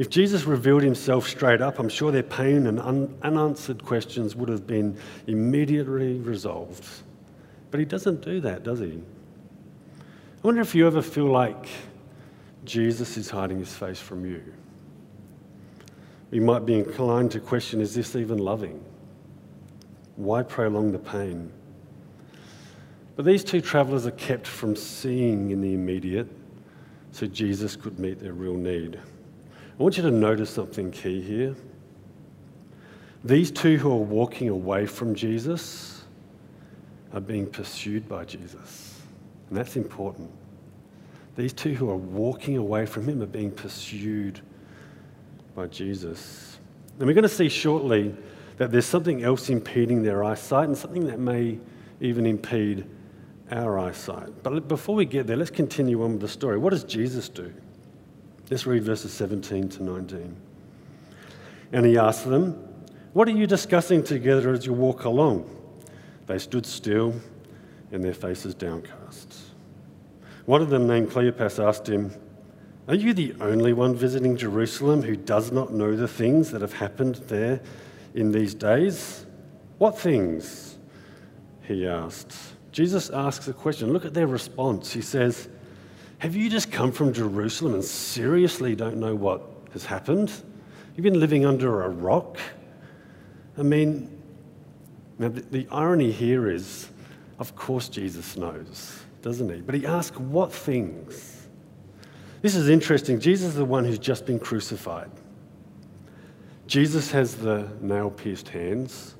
If 0.00 0.08
Jesus 0.08 0.44
revealed 0.44 0.82
himself 0.82 1.28
straight 1.28 1.60
up, 1.60 1.78
I'm 1.78 1.90
sure 1.90 2.10
their 2.10 2.22
pain 2.22 2.66
and 2.68 2.80
un- 2.80 3.14
unanswered 3.20 3.84
questions 3.84 4.34
would 4.34 4.48
have 4.48 4.66
been 4.66 4.96
immediately 5.26 6.14
resolved. 6.20 6.86
But 7.70 7.80
he 7.80 7.84
doesn't 7.84 8.22
do 8.22 8.40
that, 8.40 8.62
does 8.62 8.78
he? 8.78 8.98
I 9.98 10.40
wonder 10.40 10.62
if 10.62 10.74
you 10.74 10.86
ever 10.86 11.02
feel 11.02 11.26
like 11.26 11.68
Jesus 12.64 13.18
is 13.18 13.28
hiding 13.28 13.58
his 13.58 13.76
face 13.76 14.00
from 14.00 14.24
you. 14.24 14.42
You 16.30 16.40
might 16.40 16.64
be 16.64 16.78
inclined 16.78 17.32
to 17.32 17.38
question 17.40 17.82
is 17.82 17.94
this 17.94 18.16
even 18.16 18.38
loving? 18.38 18.82
Why 20.16 20.42
prolong 20.42 20.92
the 20.92 20.98
pain? 20.98 21.52
But 23.16 23.26
these 23.26 23.44
two 23.44 23.60
travelers 23.60 24.06
are 24.06 24.12
kept 24.12 24.46
from 24.46 24.76
seeing 24.76 25.50
in 25.50 25.60
the 25.60 25.74
immediate 25.74 26.28
so 27.12 27.26
Jesus 27.26 27.76
could 27.76 27.98
meet 27.98 28.18
their 28.18 28.32
real 28.32 28.56
need. 28.56 28.98
I 29.80 29.82
want 29.82 29.96
you 29.96 30.02
to 30.02 30.10
notice 30.10 30.50
something 30.50 30.90
key 30.90 31.22
here. 31.22 31.56
These 33.24 33.50
two 33.50 33.78
who 33.78 33.90
are 33.90 33.96
walking 33.96 34.50
away 34.50 34.84
from 34.84 35.14
Jesus 35.14 36.04
are 37.14 37.20
being 37.20 37.46
pursued 37.46 38.06
by 38.06 38.26
Jesus. 38.26 39.00
And 39.48 39.56
that's 39.56 39.76
important. 39.76 40.30
These 41.34 41.54
two 41.54 41.72
who 41.72 41.88
are 41.88 41.96
walking 41.96 42.58
away 42.58 42.84
from 42.84 43.08
him 43.08 43.22
are 43.22 43.26
being 43.26 43.50
pursued 43.50 44.42
by 45.54 45.66
Jesus. 45.68 46.58
And 46.98 47.06
we're 47.06 47.14
going 47.14 47.22
to 47.22 47.28
see 47.30 47.48
shortly 47.48 48.14
that 48.58 48.70
there's 48.70 48.84
something 48.84 49.22
else 49.22 49.48
impeding 49.48 50.02
their 50.02 50.22
eyesight 50.22 50.68
and 50.68 50.76
something 50.76 51.06
that 51.06 51.18
may 51.18 51.58
even 52.02 52.26
impede 52.26 52.84
our 53.50 53.78
eyesight. 53.78 54.42
But 54.42 54.68
before 54.68 54.94
we 54.94 55.06
get 55.06 55.26
there, 55.26 55.38
let's 55.38 55.50
continue 55.50 56.04
on 56.04 56.12
with 56.12 56.20
the 56.20 56.28
story. 56.28 56.58
What 56.58 56.70
does 56.70 56.84
Jesus 56.84 57.30
do? 57.30 57.50
Let's 58.50 58.66
read 58.66 58.82
verses 58.82 59.12
17 59.12 59.68
to 59.70 59.84
19. 59.84 60.36
And 61.72 61.86
he 61.86 61.96
asked 61.96 62.28
them, 62.28 62.54
What 63.12 63.28
are 63.28 63.32
you 63.32 63.46
discussing 63.46 64.02
together 64.02 64.52
as 64.52 64.66
you 64.66 64.72
walk 64.72 65.04
along? 65.04 65.48
They 66.26 66.38
stood 66.38 66.66
still 66.66 67.14
and 67.92 68.02
their 68.02 68.14
faces 68.14 68.54
downcast. 68.54 69.36
One 70.46 70.62
of 70.62 70.68
them, 70.68 70.88
named 70.88 71.10
Cleopas, 71.10 71.64
asked 71.64 71.88
him, 71.88 72.12
Are 72.88 72.94
you 72.96 73.14
the 73.14 73.34
only 73.40 73.72
one 73.72 73.94
visiting 73.94 74.36
Jerusalem 74.36 75.02
who 75.02 75.14
does 75.14 75.52
not 75.52 75.72
know 75.72 75.94
the 75.94 76.08
things 76.08 76.50
that 76.50 76.60
have 76.60 76.72
happened 76.72 77.16
there 77.28 77.60
in 78.14 78.32
these 78.32 78.54
days? 78.54 79.26
What 79.78 79.96
things? 79.96 80.76
He 81.62 81.86
asked. 81.86 82.34
Jesus 82.72 83.10
asks 83.10 83.46
a 83.46 83.52
question. 83.52 83.92
Look 83.92 84.04
at 84.04 84.14
their 84.14 84.26
response. 84.26 84.92
He 84.92 85.02
says, 85.02 85.48
Have 86.20 86.36
you 86.36 86.50
just 86.50 86.70
come 86.70 86.92
from 86.92 87.14
Jerusalem 87.14 87.72
and 87.72 87.82
seriously 87.82 88.76
don't 88.76 88.98
know 88.98 89.14
what 89.14 89.40
has 89.72 89.86
happened? 89.86 90.30
You've 90.94 91.04
been 91.04 91.18
living 91.18 91.46
under 91.46 91.82
a 91.82 91.88
rock? 91.88 92.36
I 93.56 93.62
mean, 93.62 94.22
the 95.18 95.66
irony 95.70 96.12
here 96.12 96.50
is, 96.50 96.90
of 97.38 97.56
course, 97.56 97.88
Jesus 97.88 98.36
knows, 98.36 99.00
doesn't 99.22 99.50
he? 99.50 99.62
But 99.62 99.74
he 99.74 99.86
asks, 99.86 100.18
What 100.18 100.52
things? 100.52 101.46
This 102.42 102.54
is 102.54 102.68
interesting. 102.68 103.18
Jesus 103.18 103.48
is 103.48 103.54
the 103.54 103.64
one 103.64 103.86
who's 103.86 103.98
just 103.98 104.26
been 104.26 104.38
crucified. 104.38 105.10
Jesus 106.66 107.10
has 107.12 107.34
the 107.34 107.66
nail 107.80 108.10
pierced 108.10 108.50
hands. 108.50 109.14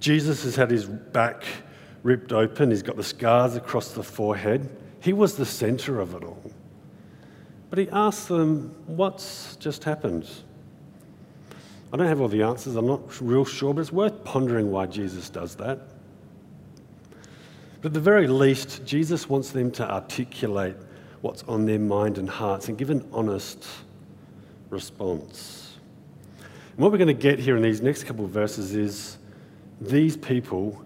Jesus 0.00 0.44
has 0.44 0.54
had 0.54 0.70
his 0.70 0.84
back 0.84 1.44
ripped 2.02 2.32
open. 2.32 2.70
He's 2.70 2.82
got 2.82 2.96
the 2.96 3.02
scars 3.02 3.56
across 3.56 3.92
the 3.92 4.02
forehead. 4.02 4.68
He 5.08 5.14
was 5.14 5.36
the 5.36 5.46
center 5.46 6.00
of 6.00 6.14
it 6.14 6.22
all. 6.22 6.52
But 7.70 7.78
he 7.78 7.88
asks 7.88 8.26
them, 8.26 8.74
What's 8.84 9.56
just 9.56 9.82
happened? 9.84 10.28
I 11.90 11.96
don't 11.96 12.06
have 12.08 12.20
all 12.20 12.28
the 12.28 12.42
answers, 12.42 12.76
I'm 12.76 12.86
not 12.86 13.18
real 13.22 13.46
sure, 13.46 13.72
but 13.72 13.80
it's 13.80 13.90
worth 13.90 14.22
pondering 14.22 14.70
why 14.70 14.84
Jesus 14.84 15.30
does 15.30 15.54
that. 15.54 15.78
But 17.80 17.86
at 17.86 17.94
the 17.94 18.00
very 18.00 18.26
least, 18.26 18.84
Jesus 18.84 19.30
wants 19.30 19.50
them 19.50 19.70
to 19.70 19.90
articulate 19.90 20.76
what's 21.22 21.42
on 21.44 21.64
their 21.64 21.78
mind 21.78 22.18
and 22.18 22.28
hearts 22.28 22.68
and 22.68 22.76
give 22.76 22.90
an 22.90 23.08
honest 23.10 23.66
response. 24.68 25.78
And 26.38 26.80
what 26.80 26.92
we're 26.92 26.98
going 26.98 27.08
to 27.08 27.14
get 27.14 27.38
here 27.38 27.56
in 27.56 27.62
these 27.62 27.80
next 27.80 28.04
couple 28.04 28.26
of 28.26 28.30
verses 28.30 28.74
is 28.74 29.16
these 29.80 30.18
people 30.18 30.84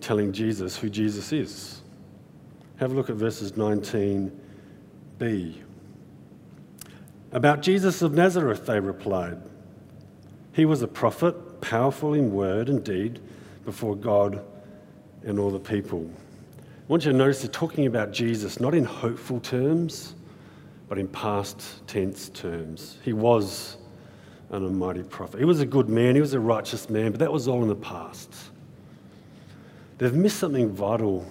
telling 0.00 0.32
Jesus 0.32 0.76
who 0.76 0.90
Jesus 0.90 1.32
is. 1.32 1.82
Have 2.76 2.92
a 2.92 2.94
look 2.94 3.08
at 3.08 3.16
verses 3.16 3.52
19b. 3.52 5.54
About 7.32 7.62
Jesus 7.62 8.02
of 8.02 8.14
Nazareth, 8.14 8.66
they 8.66 8.80
replied. 8.80 9.38
He 10.52 10.64
was 10.64 10.82
a 10.82 10.88
prophet, 10.88 11.60
powerful 11.60 12.14
in 12.14 12.32
word 12.32 12.68
and 12.68 12.84
deed 12.84 13.20
before 13.64 13.96
God 13.96 14.44
and 15.24 15.38
all 15.38 15.50
the 15.50 15.58
people. 15.58 16.08
I 16.58 16.62
want 16.88 17.04
you 17.04 17.12
to 17.12 17.16
notice 17.16 17.40
they're 17.40 17.50
talking 17.50 17.86
about 17.86 18.12
Jesus 18.12 18.60
not 18.60 18.74
in 18.74 18.84
hopeful 18.84 19.40
terms, 19.40 20.14
but 20.88 20.98
in 20.98 21.08
past 21.08 21.86
tense 21.86 22.28
terms. 22.28 22.98
He 23.02 23.12
was 23.12 23.78
an 24.50 24.62
almighty 24.62 25.02
prophet. 25.02 25.38
He 25.38 25.44
was 25.44 25.60
a 25.60 25.66
good 25.66 25.88
man, 25.88 26.14
he 26.14 26.20
was 26.20 26.34
a 26.34 26.40
righteous 26.40 26.90
man, 26.90 27.10
but 27.10 27.20
that 27.20 27.32
was 27.32 27.48
all 27.48 27.62
in 27.62 27.68
the 27.68 27.74
past. 27.74 28.32
They've 29.98 30.14
missed 30.14 30.38
something 30.38 30.70
vital 30.70 31.26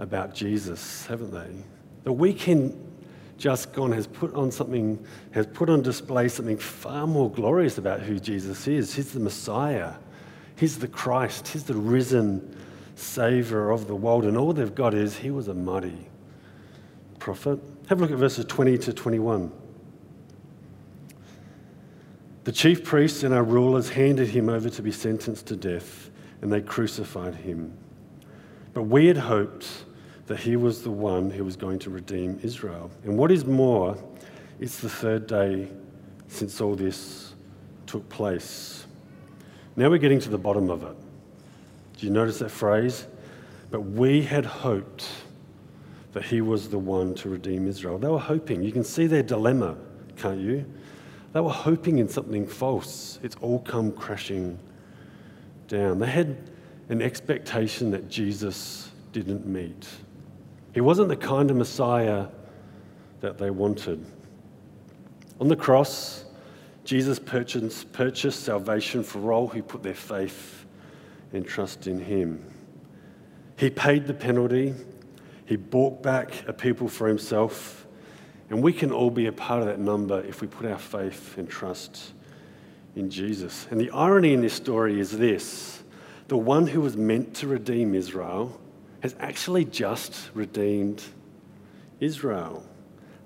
about 0.00 0.34
Jesus, 0.34 1.06
haven't 1.06 1.30
they? 1.30 1.62
The 2.02 2.12
weekend 2.12 2.74
just 3.38 3.72
gone 3.72 3.92
has 3.92 4.06
put 4.06 4.34
on 4.34 4.50
something, 4.50 5.02
has 5.30 5.46
put 5.46 5.70
on 5.70 5.82
display 5.82 6.28
something 6.28 6.58
far 6.58 7.06
more 7.06 7.30
glorious 7.30 7.78
about 7.78 8.00
who 8.00 8.18
Jesus 8.18 8.66
is. 8.66 8.94
He's 8.94 9.12
the 9.12 9.20
Messiah, 9.20 9.94
He's 10.56 10.78
the 10.78 10.88
Christ, 10.88 11.48
He's 11.48 11.64
the 11.64 11.74
risen 11.74 12.56
Savior 12.96 13.70
of 13.70 13.86
the 13.86 13.94
world, 13.94 14.24
and 14.24 14.36
all 14.36 14.52
they've 14.52 14.74
got 14.74 14.94
is 14.94 15.16
He 15.16 15.30
was 15.30 15.48
a 15.48 15.54
mighty 15.54 16.08
prophet. 17.18 17.60
Have 17.88 17.98
a 17.98 18.02
look 18.02 18.10
at 18.10 18.18
verses 18.18 18.46
20 18.46 18.78
to 18.78 18.92
21. 18.92 19.52
The 22.44 22.52
chief 22.52 22.84
priests 22.84 23.22
and 23.22 23.34
our 23.34 23.44
rulers 23.44 23.90
handed 23.90 24.28
him 24.28 24.48
over 24.48 24.70
to 24.70 24.82
be 24.82 24.90
sentenced 24.90 25.46
to 25.46 25.56
death, 25.56 26.10
and 26.40 26.50
they 26.50 26.62
crucified 26.62 27.34
him. 27.34 27.76
But 28.72 28.84
we 28.84 29.06
had 29.06 29.18
hoped 29.18 29.66
that 30.30 30.38
he 30.38 30.54
was 30.54 30.84
the 30.84 30.90
one 30.92 31.28
who 31.28 31.44
was 31.44 31.56
going 31.56 31.76
to 31.76 31.90
redeem 31.90 32.38
Israel. 32.44 32.88
And 33.02 33.18
what 33.18 33.32
is 33.32 33.44
more, 33.44 33.98
it's 34.60 34.78
the 34.78 34.88
third 34.88 35.26
day 35.26 35.66
since 36.28 36.60
all 36.60 36.76
this 36.76 37.34
took 37.84 38.08
place. 38.08 38.86
Now 39.74 39.90
we're 39.90 39.98
getting 39.98 40.20
to 40.20 40.28
the 40.28 40.38
bottom 40.38 40.70
of 40.70 40.84
it. 40.84 40.96
Do 41.98 42.06
you 42.06 42.12
notice 42.12 42.38
that 42.38 42.50
phrase? 42.50 43.08
But 43.72 43.80
we 43.80 44.22
had 44.22 44.44
hoped 44.44 45.08
that 46.12 46.22
he 46.22 46.42
was 46.42 46.68
the 46.68 46.78
one 46.78 47.12
to 47.16 47.28
redeem 47.28 47.66
Israel. 47.66 47.98
They 47.98 48.06
were 48.06 48.20
hoping. 48.20 48.62
You 48.62 48.70
can 48.70 48.84
see 48.84 49.08
their 49.08 49.24
dilemma, 49.24 49.76
can't 50.16 50.38
you? 50.38 50.64
They 51.32 51.40
were 51.40 51.50
hoping 51.50 51.98
in 51.98 52.08
something 52.08 52.46
false. 52.46 53.18
It's 53.24 53.34
all 53.40 53.58
come 53.58 53.90
crashing 53.90 54.60
down. 55.66 55.98
They 55.98 56.06
had 56.06 56.36
an 56.88 57.02
expectation 57.02 57.90
that 57.90 58.08
Jesus 58.08 58.92
didn't 59.12 59.44
meet. 59.44 59.88
He 60.72 60.80
wasn't 60.80 61.08
the 61.08 61.16
kind 61.16 61.50
of 61.50 61.56
Messiah 61.56 62.26
that 63.20 63.38
they 63.38 63.50
wanted. 63.50 64.04
On 65.40 65.48
the 65.48 65.56
cross, 65.56 66.24
Jesus 66.84 67.18
purchased, 67.18 67.92
purchased 67.92 68.44
salvation 68.44 69.02
for 69.02 69.32
all 69.32 69.48
who 69.48 69.62
put 69.62 69.82
their 69.82 69.94
faith 69.94 70.66
and 71.32 71.46
trust 71.46 71.86
in 71.86 71.98
him. 71.98 72.44
He 73.56 73.70
paid 73.70 74.06
the 74.06 74.14
penalty, 74.14 74.74
he 75.46 75.56
bought 75.56 76.02
back 76.02 76.46
a 76.48 76.52
people 76.52 76.88
for 76.88 77.08
himself, 77.08 77.86
and 78.48 78.62
we 78.62 78.72
can 78.72 78.90
all 78.90 79.10
be 79.10 79.26
a 79.26 79.32
part 79.32 79.60
of 79.60 79.66
that 79.66 79.78
number 79.78 80.20
if 80.22 80.40
we 80.40 80.48
put 80.48 80.66
our 80.66 80.78
faith 80.78 81.36
and 81.38 81.48
trust 81.48 82.12
in 82.96 83.10
Jesus. 83.10 83.66
And 83.70 83.80
the 83.80 83.90
irony 83.90 84.32
in 84.32 84.40
this 84.40 84.54
story 84.54 84.98
is 84.98 85.16
this 85.16 85.82
the 86.28 86.36
one 86.36 86.66
who 86.66 86.80
was 86.80 86.96
meant 86.96 87.34
to 87.34 87.48
redeem 87.48 87.94
Israel 87.94 88.60
has 89.00 89.14
actually 89.18 89.64
just 89.64 90.30
redeemed 90.34 91.02
Israel. 92.00 92.64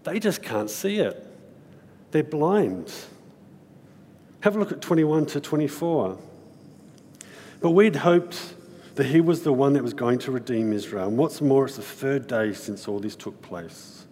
They 0.05 0.19
just 0.19 0.43
can't 0.43 0.71
see 0.71 0.99
it, 0.99 1.27
they're 2.11 2.23
blind. 2.23 2.93
Have 4.41 4.57
a 4.57 4.59
look 4.59 4.73
at 4.73 4.83
21 4.83 5.25
to 5.27 5.41
24. 5.41 6.19
But 7.61 7.71
we'd 7.71 7.97
hoped 7.97 8.55
that 8.95 9.07
he 9.07 9.23
was 9.23 9.43
the 9.43 9.53
one 9.55 9.73
that 9.73 9.83
was 9.83 9.95
going 9.95 10.19
to 10.19 10.31
redeem 10.31 10.71
Israel. 10.73 11.09
And 11.09 11.17
what's 11.17 11.41
more, 11.41 11.65
it's 11.65 11.77
the 11.77 11.83
third 11.83 12.27
day 12.27 12.53
since 12.53 12.87
all 12.87 13.01
this 13.01 13.17
took 13.17 13.41
place. 13.41 14.05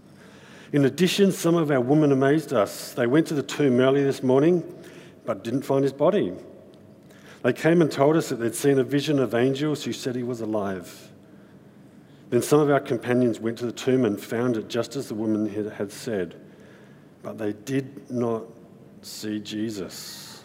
In 0.73 0.87
addition, 0.87 1.33
some 1.33 1.54
of 1.54 1.71
our 1.71 1.83
women 1.83 2.12
amazed 2.12 2.54
us. 2.54 2.95
They 2.95 3.07
went 3.07 3.26
to 3.26 3.35
the 3.35 3.42
tomb 3.42 3.78
early 3.78 4.02
this 4.02 4.23
morning, 4.23 4.64
but 5.26 5.45
didn't 5.45 5.62
find 5.62 5.85
his 5.85 5.92
body. 5.92 6.33
They 7.42 7.52
came 7.52 7.83
and 7.83 7.92
told 7.92 8.16
us 8.16 8.31
that 8.31 8.37
they'd 8.37 8.54
seen 8.54 8.78
a 8.78 8.85
vision 8.85 9.19
of 9.19 9.35
angels 9.35 9.85
who 9.85 9.92
said 9.92 10.16
he 10.16 10.23
was 10.23 10.40
alive. 10.40 11.12
Then 12.32 12.40
some 12.40 12.60
of 12.60 12.70
our 12.70 12.80
companions 12.80 13.40
went 13.40 13.58
to 13.58 13.66
the 13.66 13.72
tomb 13.72 14.06
and 14.06 14.18
found 14.18 14.56
it 14.56 14.66
just 14.66 14.96
as 14.96 15.08
the 15.08 15.14
woman 15.14 15.46
had 15.68 15.92
said, 15.92 16.34
but 17.22 17.36
they 17.36 17.52
did 17.52 18.10
not 18.10 18.44
see 19.02 19.38
Jesus. 19.38 20.42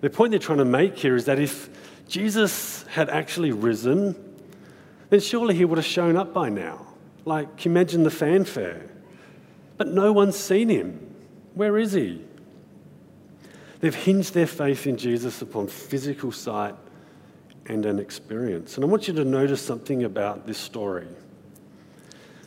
The 0.00 0.10
point 0.10 0.32
they're 0.32 0.40
trying 0.40 0.58
to 0.58 0.64
make 0.64 0.98
here 0.98 1.14
is 1.14 1.26
that 1.26 1.38
if 1.38 1.70
Jesus 2.08 2.82
had 2.88 3.10
actually 3.10 3.52
risen, 3.52 4.16
then 5.08 5.20
surely 5.20 5.54
he 5.54 5.64
would 5.64 5.78
have 5.78 5.86
shown 5.86 6.16
up 6.16 6.34
by 6.34 6.48
now. 6.48 6.84
Like, 7.24 7.58
can 7.58 7.70
you 7.70 7.78
imagine 7.78 8.02
the 8.02 8.10
fanfare. 8.10 8.90
But 9.76 9.86
no 9.86 10.12
one's 10.12 10.36
seen 10.36 10.68
him. 10.68 11.14
Where 11.54 11.78
is 11.78 11.92
he? 11.92 12.24
They've 13.78 13.94
hinged 13.94 14.34
their 14.34 14.48
faith 14.48 14.88
in 14.88 14.96
Jesus 14.96 15.42
upon 15.42 15.68
physical 15.68 16.32
sight 16.32 16.74
and 17.66 17.86
an 17.86 17.98
experience. 17.98 18.76
And 18.76 18.84
I 18.84 18.88
want 18.88 19.08
you 19.08 19.14
to 19.14 19.24
notice 19.24 19.60
something 19.60 20.04
about 20.04 20.46
this 20.46 20.58
story. 20.58 21.06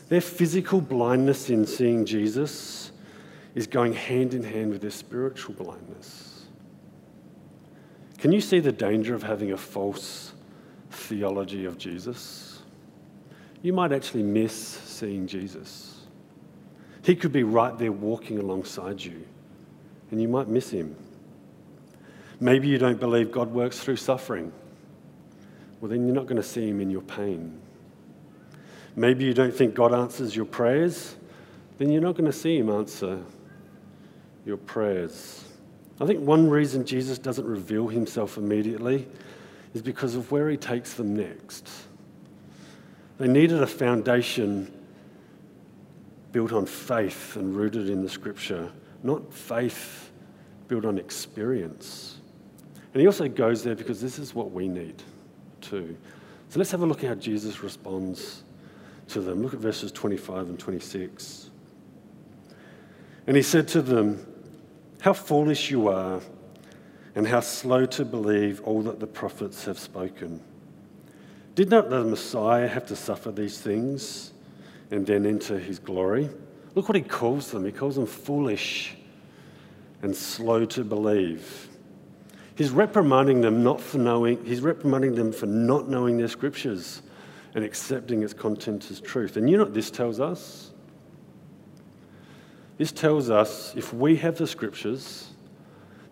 Their 0.09 0.21
physical 0.21 0.79
blindness 0.79 1.49
in 1.49 1.65
seeing 1.65 2.05
Jesus 2.05 2.91
is 3.55 3.67
going 3.67 3.93
hand 3.93 4.33
in 4.33 4.43
hand 4.43 4.71
with 4.71 4.81
their 4.81 4.91
spiritual 4.91 5.55
blindness. 5.55 6.45
Can 8.19 8.31
you 8.31 8.41
see 8.41 8.59
the 8.59 8.71
danger 8.71 9.15
of 9.15 9.23
having 9.23 9.51
a 9.51 9.57
false 9.57 10.33
theology 10.91 11.65
of 11.65 11.77
Jesus? 11.77 12.61
You 13.61 13.73
might 13.73 13.91
actually 13.91 14.23
miss 14.23 14.53
seeing 14.53 15.27
Jesus. 15.27 16.01
He 17.01 17.15
could 17.15 17.31
be 17.31 17.43
right 17.43 17.77
there 17.77 17.91
walking 17.91 18.39
alongside 18.39 19.03
you, 19.03 19.25
and 20.11 20.21
you 20.21 20.27
might 20.27 20.47
miss 20.47 20.69
him. 20.69 20.95
Maybe 22.39 22.67
you 22.67 22.77
don't 22.77 22.99
believe 22.99 23.31
God 23.31 23.51
works 23.51 23.79
through 23.79 23.95
suffering 23.95 24.51
well, 25.79 25.89
then 25.89 26.05
you're 26.05 26.15
not 26.15 26.25
going 26.25 26.41
to 26.41 26.47
see 26.47 26.67
Him 26.67 26.81
in 26.81 26.89
your 26.89 27.01
pain. 27.01 27.59
Maybe 28.95 29.25
you 29.25 29.33
don't 29.33 29.53
think 29.53 29.75
God 29.75 29.93
answers 29.93 30.35
your 30.35 30.45
prayers, 30.45 31.15
then 31.77 31.91
you're 31.91 32.01
not 32.01 32.15
going 32.15 32.25
to 32.25 32.37
see 32.37 32.57
Him 32.57 32.69
answer 32.69 33.21
your 34.45 34.57
prayers. 34.57 35.43
I 35.99 36.05
think 36.05 36.21
one 36.21 36.49
reason 36.49 36.85
Jesus 36.85 37.19
doesn't 37.19 37.45
reveal 37.45 37.87
Himself 37.87 38.37
immediately 38.37 39.07
is 39.73 39.81
because 39.81 40.15
of 40.15 40.31
where 40.31 40.49
He 40.49 40.57
takes 40.57 40.95
them 40.95 41.15
next. 41.15 41.69
They 43.19 43.27
needed 43.27 43.61
a 43.61 43.67
foundation 43.67 44.73
built 46.31 46.51
on 46.51 46.65
faith 46.65 47.35
and 47.35 47.55
rooted 47.55 47.89
in 47.89 48.01
the 48.01 48.09
Scripture, 48.09 48.71
not 49.03 49.31
faith 49.31 50.11
built 50.67 50.85
on 50.85 50.97
experience. 50.97 52.17
And 52.93 53.01
He 53.01 53.05
also 53.05 53.27
goes 53.27 53.63
there 53.63 53.75
because 53.75 54.01
this 54.01 54.17
is 54.17 54.33
what 54.33 54.51
we 54.51 54.67
need 54.67 55.03
too. 55.61 55.97
So 56.49 56.59
let's 56.59 56.71
have 56.71 56.81
a 56.81 56.85
look 56.85 57.03
at 57.03 57.09
how 57.09 57.15
Jesus 57.15 57.61
responds 57.61 58.43
to 59.09 59.21
them. 59.21 59.41
Look 59.41 59.53
at 59.53 59.59
verses 59.59 59.91
25 59.91 60.49
and 60.49 60.59
26. 60.59 61.49
And 63.27 63.35
he 63.35 63.43
said 63.43 63.67
to 63.69 63.81
them, 63.81 64.25
How 65.01 65.13
foolish 65.13 65.69
you 65.69 65.89
are, 65.89 66.21
and 67.15 67.27
how 67.27 67.39
slow 67.39 67.85
to 67.87 68.05
believe 68.05 68.61
all 68.61 68.81
that 68.83 68.99
the 68.99 69.07
prophets 69.07 69.65
have 69.65 69.79
spoken. 69.79 70.39
Did 71.55 71.69
not 71.69 71.89
the 71.89 72.03
Messiah 72.03 72.67
have 72.67 72.85
to 72.87 72.95
suffer 72.95 73.31
these 73.31 73.59
things 73.59 74.31
and 74.91 75.05
then 75.05 75.25
enter 75.25 75.57
his 75.57 75.79
glory? 75.79 76.29
Look 76.75 76.87
what 76.87 76.95
he 76.95 77.01
calls 77.01 77.49
them. 77.49 77.65
He 77.65 77.71
calls 77.71 77.95
them 77.95 78.05
foolish 78.05 78.95
and 80.03 80.15
slow 80.15 80.65
to 80.65 80.83
believe. 80.83 81.67
He's 82.57 82.71
reprimanding 82.71 83.41
them 83.41 83.63
not 83.63 83.79
for 83.79 83.99
knowing, 83.99 84.43
he's 84.43 84.61
reprimanding 84.61 85.13
them 85.13 85.31
for 85.31 85.45
not 85.45 85.87
knowing 85.87 86.17
their 86.17 86.27
scriptures 86.27 87.03
and 87.53 87.63
accepting 87.63 88.23
its 88.23 88.33
content 88.33 88.89
as 88.89 88.99
truth. 88.99 89.37
And 89.37 89.47
you 89.47 89.57
know 89.57 89.63
what 89.63 89.75
this 89.75 89.91
tells 89.91 90.19
us? 90.19 90.71
This 92.79 92.91
tells 92.91 93.29
us 93.29 93.75
if 93.75 93.93
we 93.93 94.15
have 94.17 94.39
the 94.39 94.47
scriptures, 94.47 95.29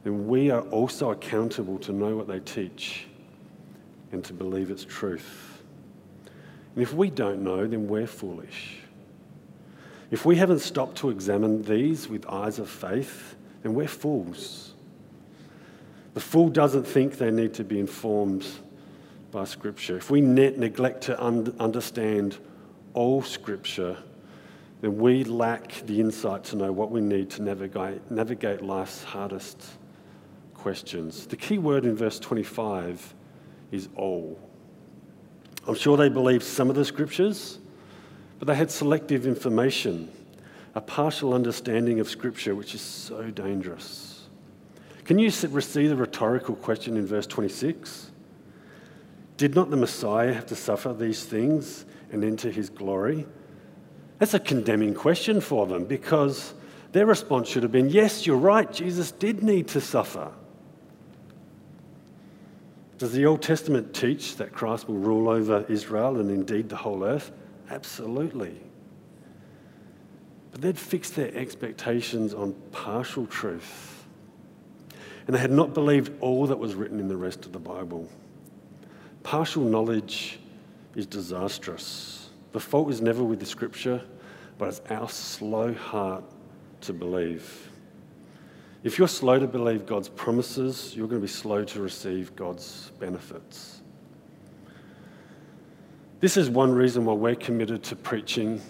then 0.03 0.27
we 0.27 0.51
are 0.51 0.61
also 0.69 1.09
accountable 1.09 1.79
to 1.79 1.91
know 1.91 2.15
what 2.15 2.27
they 2.27 2.39
teach 2.39 3.07
and 4.11 4.23
to 4.25 4.33
believe 4.33 4.69
its 4.69 4.85
truth. 4.85 5.63
And 6.75 6.83
if 6.83 6.93
we 6.93 7.09
don't 7.09 7.41
know, 7.41 7.65
then 7.65 7.87
we're 7.87 8.05
foolish. 8.05 8.77
If 10.11 10.25
we 10.25 10.35
haven't 10.35 10.59
stopped 10.59 10.97
to 10.97 11.09
examine 11.09 11.63
these 11.63 12.07
with 12.07 12.27
eyes 12.27 12.59
of 12.59 12.69
faith, 12.69 13.35
then 13.63 13.73
we're 13.73 13.87
fools. 13.87 14.74
The 16.15 16.21
fool 16.21 16.47
doesn't 16.47 16.87
think 16.87 17.17
they 17.17 17.29
need 17.29 17.53
to 17.55 17.65
be 17.65 17.77
informed 17.77 18.45
by 19.31 19.43
Scripture. 19.43 19.97
If 19.97 20.09
we 20.09 20.21
ne- 20.21 20.55
neglect 20.55 21.01
to 21.03 21.23
un- 21.23 21.53
understand 21.59 22.37
all 22.93 23.21
Scripture, 23.21 23.97
then 24.79 24.97
we 24.97 25.25
lack 25.25 25.85
the 25.85 25.99
insight 25.99 26.45
to 26.45 26.55
know 26.55 26.71
what 26.71 26.89
we 26.89 27.01
need 27.01 27.29
to 27.31 27.43
navigate, 27.43 28.09
navigate 28.09 28.61
life's 28.61 29.03
hardest 29.03 29.61
questions. 30.53 31.27
The 31.27 31.35
key 31.35 31.57
word 31.57 31.83
in 31.83 31.97
verse 31.97 32.17
25 32.17 33.13
is 33.73 33.89
all. 33.97 34.39
I'm 35.67 35.75
sure 35.75 35.97
they 35.97 36.07
believed 36.07 36.43
some 36.43 36.69
of 36.69 36.77
the 36.77 36.85
Scriptures, 36.85 37.59
but 38.39 38.47
they 38.47 38.55
had 38.55 38.71
selective 38.71 39.27
information, 39.27 40.09
a 40.75 40.81
partial 40.81 41.33
understanding 41.33 41.99
of 41.99 42.09
Scripture, 42.09 42.55
which 42.55 42.73
is 42.73 42.79
so 42.79 43.29
dangerous. 43.31 44.14
Can 45.05 45.19
you 45.19 45.29
see 45.29 45.87
the 45.87 45.95
rhetorical 45.95 46.55
question 46.55 46.97
in 46.97 47.05
verse 47.05 47.27
26? 47.27 48.11
Did 49.37 49.53
not 49.53 49.69
the 49.69 49.77
Messiah 49.77 50.33
have 50.33 50.47
to 50.47 50.55
suffer 50.55 50.93
these 50.93 51.23
things 51.23 51.85
and 52.11 52.23
enter 52.23 52.49
his 52.49 52.69
glory? 52.69 53.27
That's 54.17 54.33
a 54.33 54.39
condemning 54.39 54.95
question 54.95 55.41
for 55.41 55.67
them 55.67 55.85
because 55.85 56.55
their 56.91 57.05
response 57.05 57.49
should 57.49 57.63
have 57.63 57.71
been 57.71 57.89
yes, 57.89 58.25
you're 58.25 58.37
right, 58.37 58.71
Jesus 58.71 59.11
did 59.11 59.43
need 59.43 59.67
to 59.69 59.81
suffer. 59.81 60.31
Does 62.97 63.11
the 63.11 63.25
Old 63.25 63.41
Testament 63.41 63.93
teach 63.93 64.37
that 64.37 64.53
Christ 64.53 64.87
will 64.87 64.95
rule 64.95 65.29
over 65.29 65.65
Israel 65.67 66.19
and 66.19 66.31
indeed 66.31 66.69
the 66.69 66.77
whole 66.77 67.03
earth? 67.03 67.31
Absolutely. 67.69 68.59
But 70.51 70.61
they'd 70.61 70.79
fixed 70.79 71.15
their 71.15 71.35
expectations 71.35 72.33
on 72.33 72.53
partial 72.71 73.27
truth. 73.27 73.94
And 75.27 75.35
they 75.35 75.39
had 75.39 75.51
not 75.51 75.73
believed 75.73 76.11
all 76.21 76.47
that 76.47 76.59
was 76.59 76.75
written 76.75 76.99
in 76.99 77.07
the 77.07 77.17
rest 77.17 77.45
of 77.45 77.51
the 77.51 77.59
Bible. 77.59 78.07
Partial 79.23 79.63
knowledge 79.63 80.39
is 80.95 81.05
disastrous. 81.05 82.29
The 82.51 82.59
fault 82.59 82.91
is 82.91 83.01
never 83.01 83.23
with 83.23 83.39
the 83.39 83.45
scripture, 83.45 84.01
but 84.57 84.69
it's 84.69 84.81
our 84.89 85.09
slow 85.09 85.73
heart 85.73 86.23
to 86.81 86.93
believe. 86.93 87.69
If 88.83 88.99
you're 88.99 89.07
slow 89.07 89.39
to 89.39 89.47
believe 89.47 89.87
God's 89.87 90.09
promises, 90.09 90.95
you're 90.95 91.07
going 91.07 91.19
to 91.19 91.27
be 91.27 91.31
slow 91.31 91.63
to 91.63 91.81
receive 91.81 92.35
God's 92.35 92.91
benefits. 92.99 93.81
This 96.19 96.37
is 96.37 96.49
one 96.49 96.71
reason 96.71 97.03
why 97.05 97.13
we're 97.13 97.35
committed 97.35 97.83
to 97.83 97.95
preaching 97.95 98.61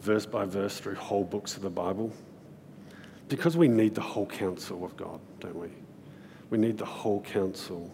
verse 0.00 0.24
by 0.24 0.46
verse 0.46 0.78
through 0.78 0.94
whole 0.94 1.24
books 1.24 1.56
of 1.56 1.62
the 1.62 1.70
Bible. 1.70 2.12
Because 3.30 3.56
we 3.56 3.68
need 3.68 3.94
the 3.94 4.00
whole 4.00 4.26
counsel 4.26 4.84
of 4.84 4.96
God, 4.96 5.20
don't 5.38 5.54
we? 5.54 5.68
We 6.50 6.58
need 6.58 6.76
the 6.76 6.84
whole 6.84 7.20
counsel 7.22 7.90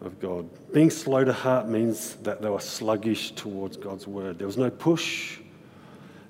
of 0.00 0.18
God. 0.18 0.48
Being 0.72 0.90
slow 0.90 1.22
to 1.22 1.32
heart 1.32 1.68
means 1.68 2.16
that 2.16 2.42
they 2.42 2.50
were 2.50 2.58
sluggish 2.60 3.30
towards 3.30 3.76
God's 3.76 4.08
word. 4.08 4.36
There 4.36 4.48
was 4.48 4.56
no 4.56 4.68
push, 4.68 5.38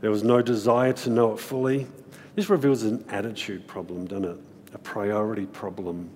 there 0.03 0.11
was 0.11 0.23
no 0.23 0.43
desire 0.43 0.93
to 0.93 1.11
know 1.11 1.33
it 1.33 1.41
fully. 1.41 1.87
This 2.37 2.51
reveals 2.51 2.83
an 2.83 3.03
attitude 3.09 3.67
problem, 3.67 4.07
doesn't 4.07 4.27
it? 4.27 4.39
A 4.75 4.79
priority 4.79 5.47
problem 5.47 6.11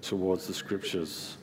towards 0.00 0.46
the 0.46 0.54
scriptures. 0.54 1.36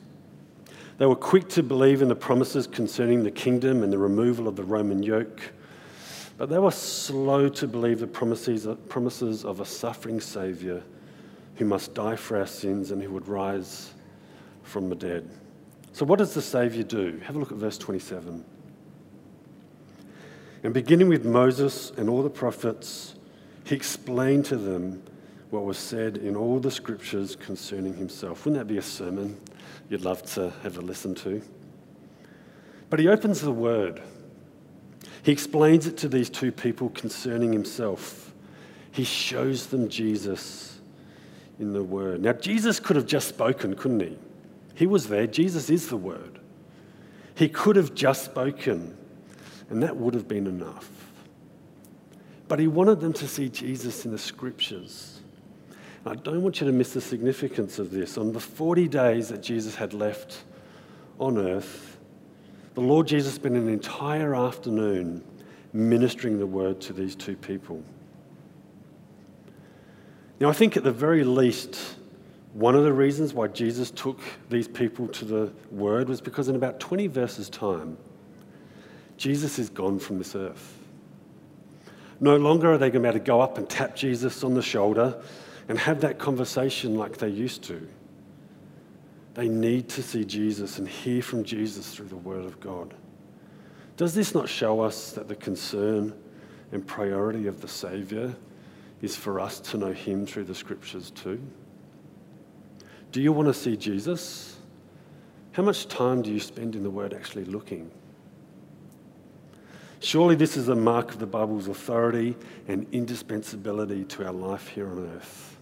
They 0.98 1.06
were 1.06 1.16
quick 1.16 1.48
to 1.50 1.62
believe 1.62 2.02
in 2.02 2.08
the 2.08 2.16
promises 2.16 2.66
concerning 2.66 3.22
the 3.22 3.30
kingdom 3.30 3.84
and 3.84 3.92
the 3.92 3.98
removal 3.98 4.48
of 4.48 4.56
the 4.56 4.64
Roman 4.64 5.04
yoke, 5.04 5.52
but 6.40 6.48
they 6.48 6.58
were 6.58 6.70
slow 6.70 7.50
to 7.50 7.68
believe 7.68 8.00
the 8.00 8.06
promises, 8.06 9.44
of 9.44 9.60
a 9.60 9.64
suffering 9.66 10.22
Saviour 10.22 10.80
who 11.56 11.66
must 11.66 11.92
die 11.92 12.16
for 12.16 12.38
our 12.38 12.46
sins 12.46 12.92
and 12.92 13.02
who 13.02 13.10
would 13.10 13.28
rise 13.28 13.92
from 14.62 14.88
the 14.88 14.94
dead. 14.94 15.28
So, 15.92 16.06
what 16.06 16.18
does 16.18 16.32
the 16.32 16.40
Saviour 16.40 16.82
do? 16.82 17.20
Have 17.26 17.36
a 17.36 17.38
look 17.38 17.52
at 17.52 17.58
verse 17.58 17.76
27. 17.76 18.42
And 20.62 20.72
beginning 20.72 21.10
with 21.10 21.26
Moses 21.26 21.90
and 21.98 22.08
all 22.08 22.22
the 22.22 22.30
prophets, 22.30 23.16
he 23.64 23.74
explained 23.74 24.46
to 24.46 24.56
them 24.56 25.02
what 25.50 25.64
was 25.64 25.76
said 25.76 26.16
in 26.16 26.36
all 26.36 26.58
the 26.58 26.70
scriptures 26.70 27.36
concerning 27.36 27.92
himself. 27.92 28.46
Wouldn't 28.46 28.66
that 28.66 28.72
be 28.72 28.78
a 28.78 28.82
sermon 28.82 29.38
you'd 29.90 30.06
love 30.06 30.22
to 30.36 30.54
have 30.62 30.78
a 30.78 30.80
listen 30.80 31.14
to? 31.16 31.42
But 32.88 32.98
he 32.98 33.08
opens 33.08 33.42
the 33.42 33.52
word. 33.52 34.00
He 35.22 35.32
explains 35.32 35.86
it 35.86 35.96
to 35.98 36.08
these 36.08 36.30
two 36.30 36.52
people 36.52 36.90
concerning 36.90 37.52
himself. 37.52 38.32
He 38.90 39.04
shows 39.04 39.66
them 39.66 39.88
Jesus 39.88 40.80
in 41.58 41.72
the 41.72 41.82
word. 41.82 42.22
Now, 42.22 42.32
Jesus 42.32 42.80
could 42.80 42.96
have 42.96 43.06
just 43.06 43.28
spoken, 43.28 43.74
couldn't 43.74 44.00
he? 44.00 44.18
He 44.80 44.86
was 44.86 45.08
there. 45.08 45.26
Jesus 45.26 45.68
is 45.68 45.88
the 45.88 45.98
Word. 45.98 46.38
He 47.34 47.50
could 47.50 47.76
have 47.76 47.94
just 47.94 48.24
spoken, 48.24 48.96
and 49.68 49.82
that 49.82 49.94
would 49.94 50.14
have 50.14 50.26
been 50.26 50.46
enough. 50.46 50.88
But 52.48 52.60
he 52.60 52.66
wanted 52.66 52.98
them 53.00 53.12
to 53.12 53.28
see 53.28 53.50
Jesus 53.50 54.06
in 54.06 54.10
the 54.10 54.18
scriptures. 54.18 55.20
I 56.06 56.14
don't 56.14 56.42
want 56.42 56.62
you 56.62 56.66
to 56.66 56.72
miss 56.72 56.94
the 56.94 57.02
significance 57.02 57.78
of 57.78 57.90
this. 57.90 58.16
On 58.16 58.32
the 58.32 58.40
40 58.40 58.88
days 58.88 59.28
that 59.28 59.42
Jesus 59.42 59.74
had 59.74 59.92
left 59.92 60.44
on 61.18 61.36
earth, 61.36 61.89
the 62.80 62.86
Lord 62.86 63.06
Jesus 63.06 63.34
spent 63.34 63.56
an 63.56 63.68
entire 63.68 64.34
afternoon 64.34 65.22
ministering 65.74 66.38
the 66.38 66.46
word 66.46 66.80
to 66.80 66.94
these 66.94 67.14
two 67.14 67.36
people. 67.36 67.82
Now, 70.40 70.48
I 70.48 70.54
think 70.54 70.78
at 70.78 70.84
the 70.84 70.90
very 70.90 71.22
least, 71.22 71.78
one 72.54 72.74
of 72.74 72.84
the 72.84 72.92
reasons 72.94 73.34
why 73.34 73.48
Jesus 73.48 73.90
took 73.90 74.18
these 74.48 74.66
people 74.66 75.08
to 75.08 75.26
the 75.26 75.52
Word 75.70 76.08
was 76.08 76.22
because 76.22 76.48
in 76.48 76.56
about 76.56 76.80
20 76.80 77.06
verses' 77.08 77.50
time, 77.50 77.98
Jesus 79.18 79.58
is 79.58 79.68
gone 79.68 79.98
from 79.98 80.16
this 80.16 80.34
earth. 80.34 80.78
No 82.18 82.38
longer 82.38 82.72
are 82.72 82.78
they 82.78 82.88
going 82.88 83.02
to 83.02 83.08
be 83.08 83.08
able 83.08 83.18
to 83.18 83.24
go 83.26 83.42
up 83.42 83.58
and 83.58 83.68
tap 83.68 83.94
Jesus 83.94 84.42
on 84.42 84.54
the 84.54 84.62
shoulder 84.62 85.22
and 85.68 85.78
have 85.78 86.00
that 86.00 86.18
conversation 86.18 86.94
like 86.94 87.18
they 87.18 87.28
used 87.28 87.62
to. 87.64 87.86
They 89.34 89.48
need 89.48 89.88
to 89.90 90.02
see 90.02 90.24
Jesus 90.24 90.78
and 90.78 90.88
hear 90.88 91.22
from 91.22 91.44
Jesus 91.44 91.94
through 91.94 92.08
the 92.08 92.16
Word 92.16 92.44
of 92.44 92.58
God. 92.60 92.94
Does 93.96 94.14
this 94.14 94.34
not 94.34 94.48
show 94.48 94.80
us 94.80 95.12
that 95.12 95.28
the 95.28 95.36
concern 95.36 96.14
and 96.72 96.86
priority 96.86 97.46
of 97.46 97.60
the 97.60 97.68
Saviour 97.68 98.34
is 99.02 99.14
for 99.14 99.38
us 99.38 99.60
to 99.60 99.78
know 99.78 99.92
Him 99.92 100.26
through 100.26 100.44
the 100.44 100.54
Scriptures 100.54 101.10
too? 101.10 101.40
Do 103.12 103.20
you 103.20 103.32
want 103.32 103.48
to 103.48 103.54
see 103.54 103.76
Jesus? 103.76 104.56
How 105.52 105.62
much 105.62 105.88
time 105.88 106.22
do 106.22 106.32
you 106.32 106.40
spend 106.40 106.74
in 106.74 106.82
the 106.82 106.90
Word 106.90 107.12
actually 107.12 107.44
looking? 107.44 107.90
Surely 110.00 110.34
this 110.34 110.56
is 110.56 110.68
a 110.68 110.74
mark 110.74 111.10
of 111.10 111.18
the 111.18 111.26
Bible's 111.26 111.68
authority 111.68 112.36
and 112.68 112.86
indispensability 112.90 114.04
to 114.04 114.26
our 114.26 114.32
life 114.32 114.68
here 114.68 114.88
on 114.88 115.10
earth. 115.14 115.58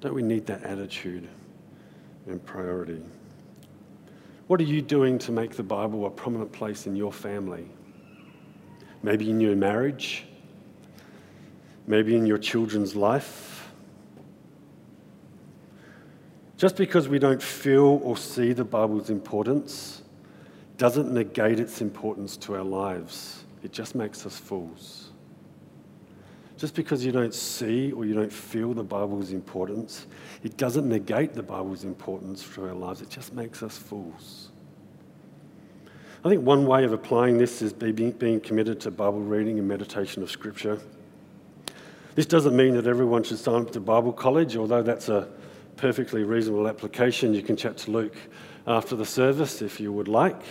Don't 0.00 0.14
we 0.14 0.22
need 0.22 0.46
that 0.46 0.62
attitude 0.62 1.28
and 2.30 2.44
priority? 2.44 3.02
What 4.46 4.60
are 4.60 4.64
you 4.64 4.82
doing 4.82 5.18
to 5.20 5.32
make 5.32 5.56
the 5.56 5.62
Bible 5.62 6.06
a 6.06 6.10
prominent 6.10 6.52
place 6.52 6.86
in 6.86 6.96
your 6.96 7.12
family? 7.12 7.66
Maybe 9.02 9.30
in 9.30 9.40
your 9.40 9.56
marriage, 9.56 10.24
maybe 11.86 12.16
in 12.16 12.26
your 12.26 12.38
children's 12.38 12.96
life 12.96 13.50
Just 16.60 16.76
because 16.76 17.08
we 17.08 17.18
don't 17.18 17.42
feel 17.42 18.02
or 18.04 18.18
see 18.18 18.52
the 18.52 18.66
Bible's 18.66 19.08
importance 19.08 20.02
doesn't 20.76 21.10
negate 21.10 21.58
its 21.58 21.80
importance 21.80 22.36
to 22.36 22.54
our 22.54 22.62
lives, 22.62 23.44
it 23.62 23.72
just 23.72 23.94
makes 23.94 24.26
us 24.26 24.36
fools. 24.36 24.99
Just 26.60 26.74
because 26.74 27.02
you 27.02 27.10
don't 27.10 27.32
see 27.32 27.90
or 27.92 28.04
you 28.04 28.12
don't 28.12 28.30
feel 28.30 28.74
the 28.74 28.84
Bible's 28.84 29.32
importance, 29.32 30.06
it 30.42 30.58
doesn't 30.58 30.86
negate 30.86 31.32
the 31.32 31.42
Bible's 31.42 31.84
importance 31.84 32.46
to 32.54 32.68
our 32.68 32.74
lives, 32.74 33.00
it 33.00 33.08
just 33.08 33.32
makes 33.32 33.62
us 33.62 33.78
fools. 33.78 34.50
I 36.22 36.28
think 36.28 36.44
one 36.44 36.66
way 36.66 36.84
of 36.84 36.92
applying 36.92 37.38
this 37.38 37.62
is 37.62 37.72
being 37.72 38.40
committed 38.40 38.78
to 38.80 38.90
Bible 38.90 39.20
reading 39.20 39.58
and 39.58 39.66
meditation 39.66 40.22
of 40.22 40.30
Scripture. 40.30 40.78
This 42.14 42.26
doesn't 42.26 42.54
mean 42.54 42.74
that 42.74 42.86
everyone 42.86 43.22
should 43.22 43.38
sign 43.38 43.62
up 43.62 43.70
to 43.70 43.80
Bible 43.80 44.12
college, 44.12 44.54
although 44.54 44.82
that's 44.82 45.08
a 45.08 45.30
perfectly 45.78 46.24
reasonable 46.24 46.68
application. 46.68 47.32
You 47.32 47.40
can 47.40 47.56
chat 47.56 47.78
to 47.78 47.90
Luke 47.90 48.16
after 48.66 48.96
the 48.96 49.06
service 49.06 49.62
if 49.62 49.80
you 49.80 49.94
would 49.94 50.08
like. 50.08 50.42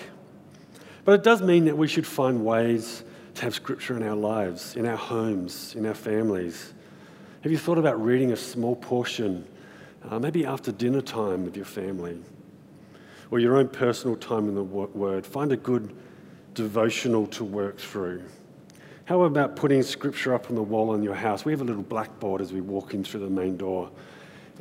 But 1.05 1.19
it 1.19 1.23
does 1.23 1.43
mean 1.43 1.65
that 1.65 1.77
we 1.77 1.87
should 1.87 2.07
find 2.07 2.43
ways 2.43 3.03
to 3.39 3.45
have 3.45 3.55
Scripture 3.55 3.97
in 3.97 4.03
our 4.03 4.15
lives, 4.15 4.75
in 4.75 4.85
our 4.85 4.97
homes, 4.97 5.75
in 5.75 5.85
our 5.85 5.93
families. 5.93 6.73
Have 7.41 7.51
you 7.51 7.57
thought 7.57 7.77
about 7.77 8.01
reading 8.03 8.31
a 8.31 8.37
small 8.37 8.75
portion, 8.75 9.45
uh, 10.09 10.19
maybe 10.19 10.45
after 10.45 10.71
dinner 10.71 11.01
time 11.01 11.43
with 11.43 11.55
your 11.55 11.65
family? 11.65 12.19
or 13.31 13.39
your 13.39 13.57
own 13.57 13.67
personal 13.67 14.15
time 14.15 14.47
in 14.47 14.55
the 14.55 14.63
Word. 14.63 15.25
Find 15.25 15.51
a 15.51 15.57
good 15.57 15.95
devotional 16.53 17.27
to 17.27 17.43
work 17.43 17.77
through. 17.77 18.23
How 19.05 19.23
about 19.23 19.55
putting 19.55 19.81
scripture 19.81 20.35
up 20.35 20.49
on 20.49 20.55
the 20.55 20.63
wall 20.63 20.93
in 20.93 21.01
your 21.01 21.15
house? 21.15 21.43
We 21.43 21.51
have 21.51 21.61
a 21.61 21.63
little 21.63 21.83
blackboard 21.83 22.41
as 22.41 22.53
we 22.53 22.61
walk 22.61 22.93
in 22.93 23.03
through 23.03 23.21
the 23.21 23.29
main 23.29 23.57
door, 23.57 23.89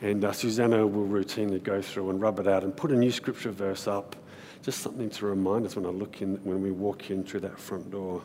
and 0.00 0.24
uh, 0.24 0.32
Susanna 0.32 0.86
will 0.86 1.06
routinely 1.06 1.62
go 1.62 1.82
through 1.82 2.10
and 2.10 2.20
rub 2.20 2.38
it 2.38 2.48
out 2.48 2.64
and 2.64 2.74
put 2.74 2.90
a 2.90 2.96
new 2.96 3.12
scripture 3.12 3.50
verse 3.50 3.86
up. 3.86 4.16
Just 4.62 4.80
something 4.80 5.10
to 5.10 5.26
remind 5.26 5.66
us 5.66 5.76
when 5.76 5.86
I 5.86 5.90
look 5.90 6.22
in, 6.22 6.36
when 6.44 6.62
we 6.62 6.70
walk 6.70 7.10
in 7.10 7.24
through 7.24 7.40
that 7.40 7.58
front 7.58 7.90
door. 7.90 8.22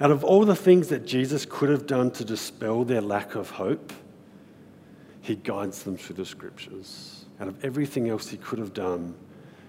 Out 0.00 0.10
of 0.10 0.24
all 0.24 0.44
the 0.44 0.56
things 0.56 0.88
that 0.88 1.06
Jesus 1.06 1.46
could 1.48 1.70
have 1.70 1.86
done 1.86 2.10
to 2.12 2.24
dispel 2.24 2.84
their 2.84 3.00
lack 3.00 3.34
of 3.34 3.50
hope, 3.50 3.92
he 5.22 5.36
guides 5.36 5.82
them 5.82 5.96
through 5.96 6.16
the 6.16 6.26
scriptures. 6.26 7.24
Out 7.40 7.48
of 7.48 7.64
everything 7.64 8.08
else 8.08 8.28
he 8.28 8.36
could 8.36 8.58
have 8.58 8.74
done, 8.74 9.14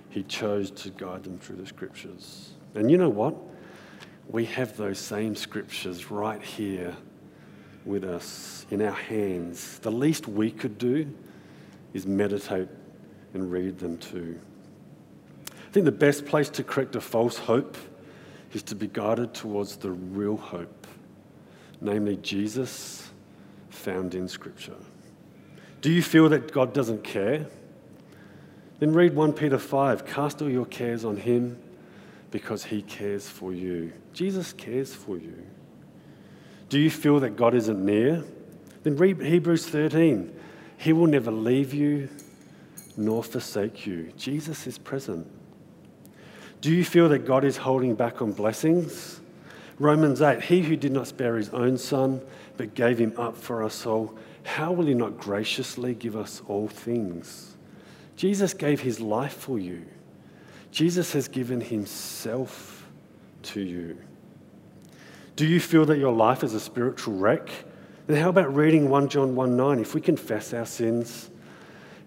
he 0.10 0.24
chose 0.24 0.70
to 0.72 0.90
guide 0.90 1.24
them 1.24 1.40
through 1.40 1.58
the 1.58 1.66
scriptures. 1.66 2.52
And 2.76 2.92
you 2.92 2.98
know 2.98 3.10
what? 3.10 3.36
We 4.30 4.46
have 4.46 4.76
those 4.76 5.00
same 5.00 5.36
scriptures 5.36 6.12
right 6.12 6.42
here 6.42 6.96
with 7.86 8.04
us 8.04 8.66
in 8.70 8.82
our 8.82 8.92
hands. 8.92 9.80
The 9.80 9.92
least 9.92 10.28
we 10.28 10.52
could 10.52 10.78
do 10.78 11.10
is 11.94 12.06
meditate 12.06 12.68
and 13.34 13.50
read 13.50 13.80
them 13.80 13.98
too. 13.98 14.38
I 15.50 15.72
think 15.72 15.86
the 15.86 15.92
best 15.92 16.26
place 16.26 16.50
to 16.50 16.64
correct 16.64 16.96
a 16.96 17.02
false 17.02 17.38
hope 17.38 17.78
is 18.54 18.64
to 18.64 18.76
be 18.76 18.88
guided 18.88 19.34
towards 19.34 19.78
the 19.78 19.92
real 19.92 20.38
hope, 20.38 20.88
namely 21.82 22.18
Jesus 22.18 23.10
found 23.70 24.16
in 24.16 24.28
Scripture. 24.28 24.76
Do 25.82 25.92
you 25.92 26.02
feel 26.02 26.30
that 26.30 26.52
God 26.52 26.74
doesn't 26.74 27.04
care? 27.04 27.46
Then 28.80 28.94
read 28.94 29.16
1 29.16 29.34
Peter 29.34 29.58
5 29.58 30.06
Cast 30.06 30.42
all 30.42 30.50
your 30.50 30.66
cares 30.66 31.06
on 31.06 31.18
him 31.18 31.58
because 32.32 32.66
he 32.66 32.82
cares 32.82 33.28
for 33.28 33.54
you. 33.54 33.94
Jesus 34.14 34.54
cares 34.54 34.94
for 34.94 35.18
you. 35.18 35.46
Do 36.70 36.80
you 36.80 36.90
feel 36.90 37.20
that 37.22 37.38
God 37.38 37.56
isn't 37.56 37.84
near? 37.84 38.24
Then 38.84 38.98
read 38.98 39.22
Hebrews 39.22 39.66
13. 39.68 40.34
He 40.78 40.94
will 40.94 41.08
never 41.08 41.32
leave 41.32 41.74
you 41.74 42.10
nor 42.98 43.24
forsake 43.24 43.86
you. 43.86 44.12
Jesus 44.18 44.68
is 44.68 44.78
present. 44.78 45.28
Do 46.62 46.74
you 46.74 46.84
feel 46.84 47.10
that 47.10 47.26
God 47.26 47.44
is 47.44 47.58
holding 47.58 47.96
back 47.96 48.22
on 48.22 48.32
blessings? 48.32 49.22
Romans 49.80 50.22
8 50.22 50.42
He 50.42 50.62
who 50.62 50.76
did 50.76 50.92
not 50.92 51.08
spare 51.08 51.36
his 51.36 51.50
own 51.50 51.78
son, 51.78 52.22
but 52.58 52.74
gave 52.74 52.98
him 52.98 53.14
up 53.18 53.38
for 53.38 53.64
us 53.64 53.86
all, 53.86 54.18
how 54.44 54.72
will 54.72 54.86
he 54.86 54.94
not 54.94 55.18
graciously 55.18 55.94
give 55.94 56.16
us 56.16 56.42
all 56.48 56.68
things? 56.68 57.56
Jesus 58.16 58.54
gave 58.54 58.82
his 58.82 59.00
life 59.00 59.34
for 59.34 59.60
you. 59.60 59.86
Jesus 60.72 61.14
has 61.14 61.28
given 61.28 61.62
himself 61.62 62.88
to 63.44 63.62
you. 63.62 63.98
Do 65.36 65.46
you 65.46 65.60
feel 65.60 65.86
that 65.86 66.00
your 66.00 66.14
life 66.14 66.44
is 66.44 66.56
a 66.56 66.60
spiritual 66.60 67.16
wreck? 67.16 67.50
Then 68.08 68.22
how 68.22 68.30
about 68.30 68.56
reading 68.56 68.90
1 68.90 69.10
John 69.10 69.36
1 69.36 69.56
9? 69.56 69.80
If 69.80 69.94
we 69.94 70.02
confess 70.02 70.54
our 70.54 70.66
sins, 70.66 71.30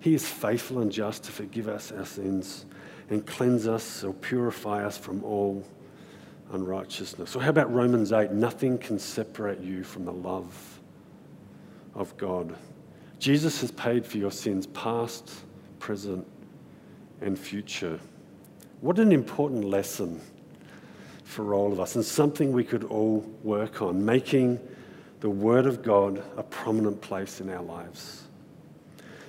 he 0.01 0.15
is 0.15 0.27
faithful 0.27 0.81
and 0.81 0.91
just 0.91 1.25
to 1.25 1.33
forgive 1.33 1.69
us 1.69 1.93
our 1.93 2.07
sins 2.07 2.65
and 3.11 3.27
cleanse 3.27 3.67
us 3.67 4.05
or 4.05 4.15
purify 4.15 4.85
us 4.85 4.97
from 4.97 5.23
all 5.25 5.65
unrighteousness. 6.53 7.37
Or 7.37 7.43
how 7.43 7.51
about 7.51 7.73
Romans 7.73 8.13
8? 8.13 8.33
Nothing 8.33 8.79
can 8.79 8.99
separate 8.99 9.61
you 9.61 9.85
from 9.85 10.05
the 10.05 10.13
love 10.13 10.81
of 11.95 12.17
God. 12.17 12.55
Jesus 13.19 13.61
has 13.61 13.71
paid 13.73 14.07
for 14.07 14.19
your 14.19 14.31
sins, 14.31 14.67
past, 14.69 15.31
present, 15.79 16.27
and 17.21 17.39
future. 17.39 17.99
What 18.81 18.99
an 18.99 19.13
important 19.13 19.65
lesson 19.65 20.21
for 21.25 21.55
all 21.55 21.73
of 21.73 21.79
us, 21.79 21.95
and 21.95 22.05
something 22.05 22.53
we 22.53 22.65
could 22.65 22.85
all 22.85 23.19
work 23.43 23.83
on, 23.83 24.05
making 24.05 24.59
the 25.21 25.31
Word 25.31 25.67
of 25.67 25.83
God 25.83 26.23
a 26.37 26.43
prominent 26.43 27.01
place 27.01 27.41
in 27.41 27.51
our 27.51 27.63
lives. 27.63 28.25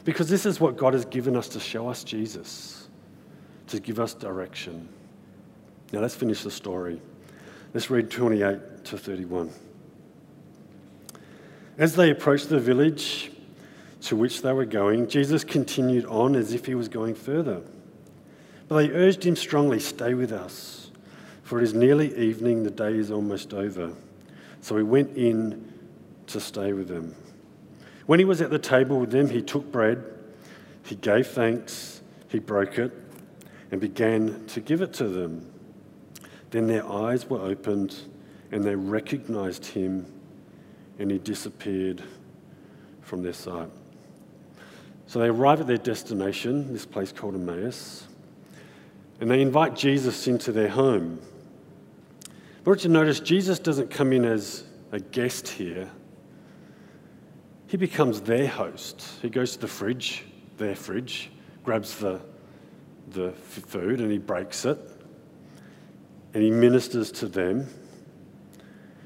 Because 0.03 0.27
this 0.27 0.45
is 0.45 0.59
what 0.59 0.77
God 0.77 0.93
has 0.93 1.05
given 1.05 1.35
us 1.35 1.47
to 1.49 1.59
show 1.59 1.87
us 1.89 2.03
Jesus, 2.03 2.80
to 3.71 3.79
give 3.79 3.99
us 3.99 4.13
direction. 4.13 4.87
Now 5.91 5.99
let's 6.01 6.15
finish 6.15 6.43
the 6.43 6.51
story. 6.51 7.01
Let's 7.73 7.89
read 7.89 8.09
28 8.09 8.85
to 8.85 8.97
31. 8.97 9.49
As 11.77 11.95
they 11.95 12.11
approached 12.11 12.49
the 12.49 12.59
village, 12.59 13.31
to 14.01 14.15
which 14.15 14.41
they 14.41 14.51
were 14.51 14.65
going, 14.65 15.07
Jesus 15.07 15.43
continued 15.43 16.05
on 16.05 16.35
as 16.35 16.53
if 16.53 16.65
he 16.65 16.75
was 16.75 16.87
going 16.87 17.15
further. 17.15 17.61
But 18.67 18.77
they 18.77 18.91
urged 18.91 19.23
him 19.25 19.35
strongly, 19.35 19.79
Stay 19.79 20.13
with 20.13 20.31
us, 20.31 20.91
for 21.43 21.59
it 21.59 21.63
is 21.63 21.73
nearly 21.73 22.15
evening, 22.17 22.63
the 22.63 22.71
day 22.71 22.93
is 22.93 23.11
almost 23.11 23.53
over. 23.53 23.93
So 24.61 24.77
he 24.77 24.83
went 24.83 25.15
in 25.17 25.71
to 26.27 26.39
stay 26.39 26.73
with 26.73 26.87
them. 26.87 27.15
When 28.05 28.19
he 28.19 28.25
was 28.25 28.41
at 28.41 28.49
the 28.49 28.59
table 28.59 28.99
with 28.99 29.11
them, 29.11 29.29
he 29.29 29.41
took 29.41 29.71
bread, 29.71 30.03
he 30.83 30.95
gave 30.95 31.27
thanks, 31.27 32.01
he 32.29 32.39
broke 32.39 32.77
it, 32.77 32.91
and 33.71 33.79
began 33.79 34.45
to 34.47 34.59
give 34.59 34.81
it 34.81 34.93
to 34.93 35.07
them. 35.07 35.51
Then 36.51 36.67
their 36.67 36.85
eyes 36.85 37.29
were 37.29 37.39
opened, 37.39 37.95
and 38.51 38.63
they 38.63 38.75
recognized 38.75 39.65
him, 39.65 40.05
and 40.99 41.09
he 41.09 41.17
disappeared 41.17 42.03
from 43.01 43.23
their 43.23 43.33
sight. 43.33 43.69
So 45.07 45.19
they 45.19 45.27
arrive 45.27 45.61
at 45.61 45.67
their 45.67 45.77
destination, 45.77 46.71
this 46.71 46.85
place 46.85 47.11
called 47.11 47.35
Emmaus, 47.35 48.07
and 49.19 49.29
they 49.29 49.41
invite 49.41 49.75
Jesus 49.75 50.27
into 50.27 50.51
their 50.51 50.69
home. 50.69 51.19
But 52.63 52.83
you 52.83 52.89
notice, 52.89 53.19
Jesus 53.19 53.59
doesn't 53.59 53.89
come 53.89 54.13
in 54.13 54.25
as 54.25 54.63
a 54.91 54.99
guest 54.99 55.47
here. 55.47 55.89
He 57.67 57.77
becomes 57.77 58.21
their 58.21 58.47
host. 58.47 59.01
He 59.21 59.29
goes 59.29 59.53
to 59.53 59.59
the 59.61 59.67
fridge, 59.67 60.25
their 60.57 60.75
fridge, 60.75 61.31
grabs 61.63 61.97
the, 61.97 62.19
the 63.13 63.31
food 63.31 63.99
and 63.99 64.11
he 64.11 64.17
breaks 64.17 64.65
it, 64.65 64.77
and 66.33 66.43
he 66.43 66.51
ministers 66.51 67.11
to 67.13 67.27
them. 67.27 67.67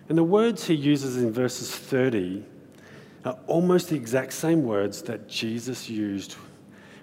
And 0.07 0.17
the 0.17 0.23
words 0.23 0.65
he 0.65 0.75
uses 0.75 1.17
in 1.17 1.31
verses 1.31 1.73
30 1.73 2.43
are 3.25 3.37
almost 3.47 3.89
the 3.89 3.95
exact 3.95 4.33
same 4.33 4.63
words 4.63 5.01
that 5.03 5.27
Jesus 5.27 5.89
used 5.89 6.35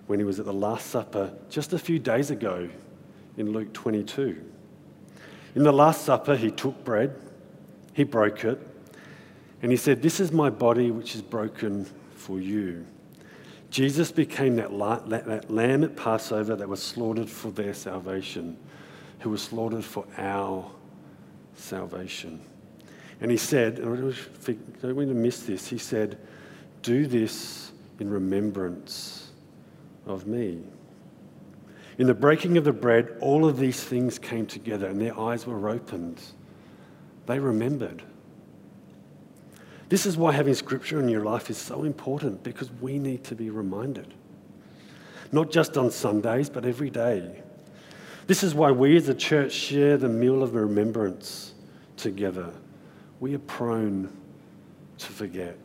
when 0.07 0.19
he 0.19 0.25
was 0.25 0.39
at 0.39 0.47
the 0.47 0.53
Last 0.53 0.87
Supper 0.87 1.33
just 1.51 1.73
a 1.73 1.79
few 1.79 1.99
days 1.99 2.31
ago 2.31 2.69
in 3.37 3.53
Luke 3.53 3.73
22. 3.73 4.41
In 5.55 5.63
the 5.65 5.73
Last 5.73 6.05
Supper, 6.05 6.37
he 6.37 6.51
took 6.51 6.85
bread, 6.85 7.15
he 7.93 8.05
broke 8.05 8.45
it, 8.45 8.61
and 9.61 9.71
he 9.71 9.77
said, 9.77 10.03
This 10.03 10.21
is 10.21 10.33
my 10.33 10.51
body 10.51 10.91
which 10.91 11.15
is 11.15 11.23
broken 11.23 11.87
for 12.15 12.41
you. 12.41 12.87
Jesus 13.73 14.13
became 14.13 14.57
that, 14.57 14.69
that 15.09 15.51
lamb 15.51 15.83
at 15.83 15.97
Passover 15.97 16.55
that 16.55 16.69
was 16.69 16.83
slaughtered 16.83 17.31
for 17.31 17.51
their 17.51 17.73
salvation, 17.73 18.59
who 19.21 19.31
was 19.31 19.41
slaughtered 19.41 19.83
for 19.83 20.05
our 20.19 20.71
salvation. 21.55 22.43
And 23.23 23.31
he 23.31 23.39
said, 23.39 23.79
and 23.79 24.15
don't 24.83 24.95
want 24.95 25.09
to 25.09 25.15
miss 25.15 25.45
this, 25.45 25.69
he 25.69 25.79
said, 25.79 26.19
Do 26.83 27.07
this 27.07 27.73
in 27.99 28.11
remembrance 28.11 29.31
of 30.05 30.27
me. 30.27 30.63
In 31.97 32.07
the 32.07 32.15
breaking 32.15 32.59
of 32.59 32.65
the 32.65 32.75
bread, 32.75 33.17
all 33.21 33.47
of 33.47 33.59
these 33.59 33.83
things 33.83 34.19
came 34.19 34.45
together 34.45 34.87
and 34.87 35.01
their 35.01 35.19
eyes 35.19 35.47
were 35.47 35.71
opened. 35.71 36.21
They 37.25 37.39
remembered. 37.39 38.03
This 39.93 40.07
is 40.07 40.17
why 40.17 40.33
having 40.33 40.55
scripture 40.55 41.01
in 41.01 41.11
your 41.11 41.23
life 41.23 41.51
is 41.51 41.59
so 41.59 41.85
important 41.85 42.43
because 42.43 42.71
we 42.81 42.99
need 42.99 43.25
to 43.25 43.35
be 43.35 43.51
reminded. 43.51 44.15
Not 45.33 45.51
just 45.51 45.77
on 45.77 45.91
Sundays, 45.91 46.49
but 46.49 46.65
every 46.65 46.89
day. 46.89 47.43
This 48.27 48.43
is 48.43 48.55
why 48.55 48.71
we 48.71 48.97
as 48.97 49.11
a 49.11 49.15
church 49.15 49.53
share 49.53 49.99
the 49.99 50.09
meal 50.09 50.43
of 50.43 50.55
remembrance 50.55 51.53
together. 51.99 52.55
We 53.21 53.35
are 53.35 53.41
prone 53.41 54.11
to 54.97 55.07
forget. 55.13 55.59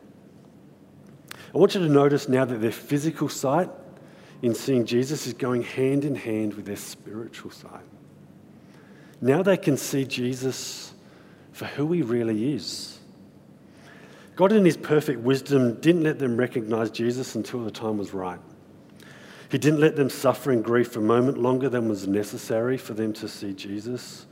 I 1.54 1.56
want 1.56 1.74
you 1.74 1.80
to 1.80 1.88
notice 1.88 2.28
now 2.28 2.44
that 2.44 2.60
their 2.60 2.70
physical 2.70 3.30
sight 3.30 3.70
in 4.42 4.54
seeing 4.54 4.84
Jesus 4.84 5.26
is 5.26 5.32
going 5.32 5.62
hand 5.62 6.04
in 6.04 6.14
hand 6.14 6.52
with 6.52 6.66
their 6.66 6.76
spiritual 6.76 7.50
sight. 7.50 7.86
Now 9.22 9.42
they 9.42 9.56
can 9.56 9.78
see 9.78 10.04
Jesus 10.04 10.92
for 11.52 11.64
who 11.64 11.90
he 11.92 12.02
really 12.02 12.52
is. 12.52 12.97
God, 14.38 14.52
in 14.52 14.64
his 14.64 14.76
perfect 14.76 15.18
wisdom, 15.22 15.80
didn't 15.80 16.04
let 16.04 16.20
them 16.20 16.36
recognize 16.36 16.92
Jesus 16.92 17.34
until 17.34 17.64
the 17.64 17.72
time 17.72 17.98
was 17.98 18.14
right. 18.14 18.38
He 19.50 19.58
didn't 19.58 19.80
let 19.80 19.96
them 19.96 20.08
suffer 20.08 20.52
in 20.52 20.62
grief 20.62 20.94
a 20.94 21.00
moment 21.00 21.38
longer 21.38 21.68
than 21.68 21.88
was 21.88 22.06
necessary 22.06 22.78
for 22.78 22.94
them 22.94 23.12
to 23.14 23.26
see 23.26 23.52
Jesus 23.52 24.26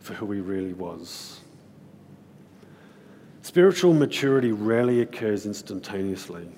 for 0.00 0.14
who 0.14 0.32
he 0.32 0.40
really 0.40 0.72
was. 0.72 1.38
Spiritual 3.42 3.94
maturity 3.94 4.50
rarely 4.50 5.02
occurs 5.02 5.46
instantaneously. 5.46 6.48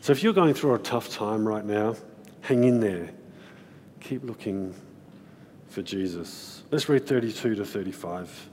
So 0.00 0.12
if 0.12 0.22
you're 0.22 0.32
going 0.32 0.54
through 0.54 0.76
a 0.76 0.78
tough 0.78 1.10
time 1.10 1.46
right 1.46 1.66
now, 1.66 1.96
hang 2.40 2.64
in 2.64 2.80
there. 2.80 3.10
Keep 4.00 4.24
looking 4.24 4.74
for 5.68 5.82
Jesus. 5.82 6.62
Let's 6.70 6.88
read 6.88 7.06
32 7.06 7.56
to 7.56 7.64
35. 7.66 8.48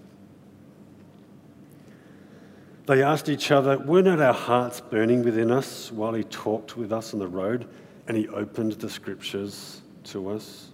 They 2.88 3.04
asked 3.04 3.30
each 3.30 3.52
other, 3.52 3.78
Were 3.78 4.02
not 4.02 4.20
our 4.20 4.34
hearts 4.34 4.82
burning 4.82 5.24
within 5.24 5.52
us 5.52 5.92
while 5.92 6.14
he 6.14 6.24
talked 6.24 6.78
with 6.78 6.92
us 6.92 7.14
on 7.14 7.20
the 7.20 7.28
road 7.28 7.68
and 8.08 8.18
he 8.18 8.28
opened 8.30 8.74
the 8.74 8.90
scriptures 8.90 9.82
to 10.06 10.30
us? 10.30 10.70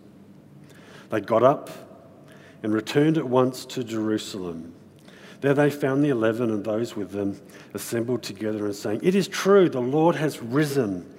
They 1.09 1.21
got 1.21 1.43
up 1.43 1.69
and 2.63 2.73
returned 2.73 3.17
at 3.17 3.27
once 3.27 3.65
to 3.65 3.83
Jerusalem. 3.83 4.73
There 5.41 5.53
they 5.53 5.69
found 5.69 6.03
the 6.03 6.09
eleven 6.09 6.49
and 6.49 6.63
those 6.63 6.95
with 6.95 7.11
them 7.11 7.39
assembled 7.73 8.23
together 8.23 8.65
and 8.65 8.75
saying, 8.75 9.01
It 9.03 9.13
is 9.13 9.27
true, 9.27 9.69
the 9.69 9.81
Lord 9.81 10.15
has 10.15 10.41
risen 10.41 11.13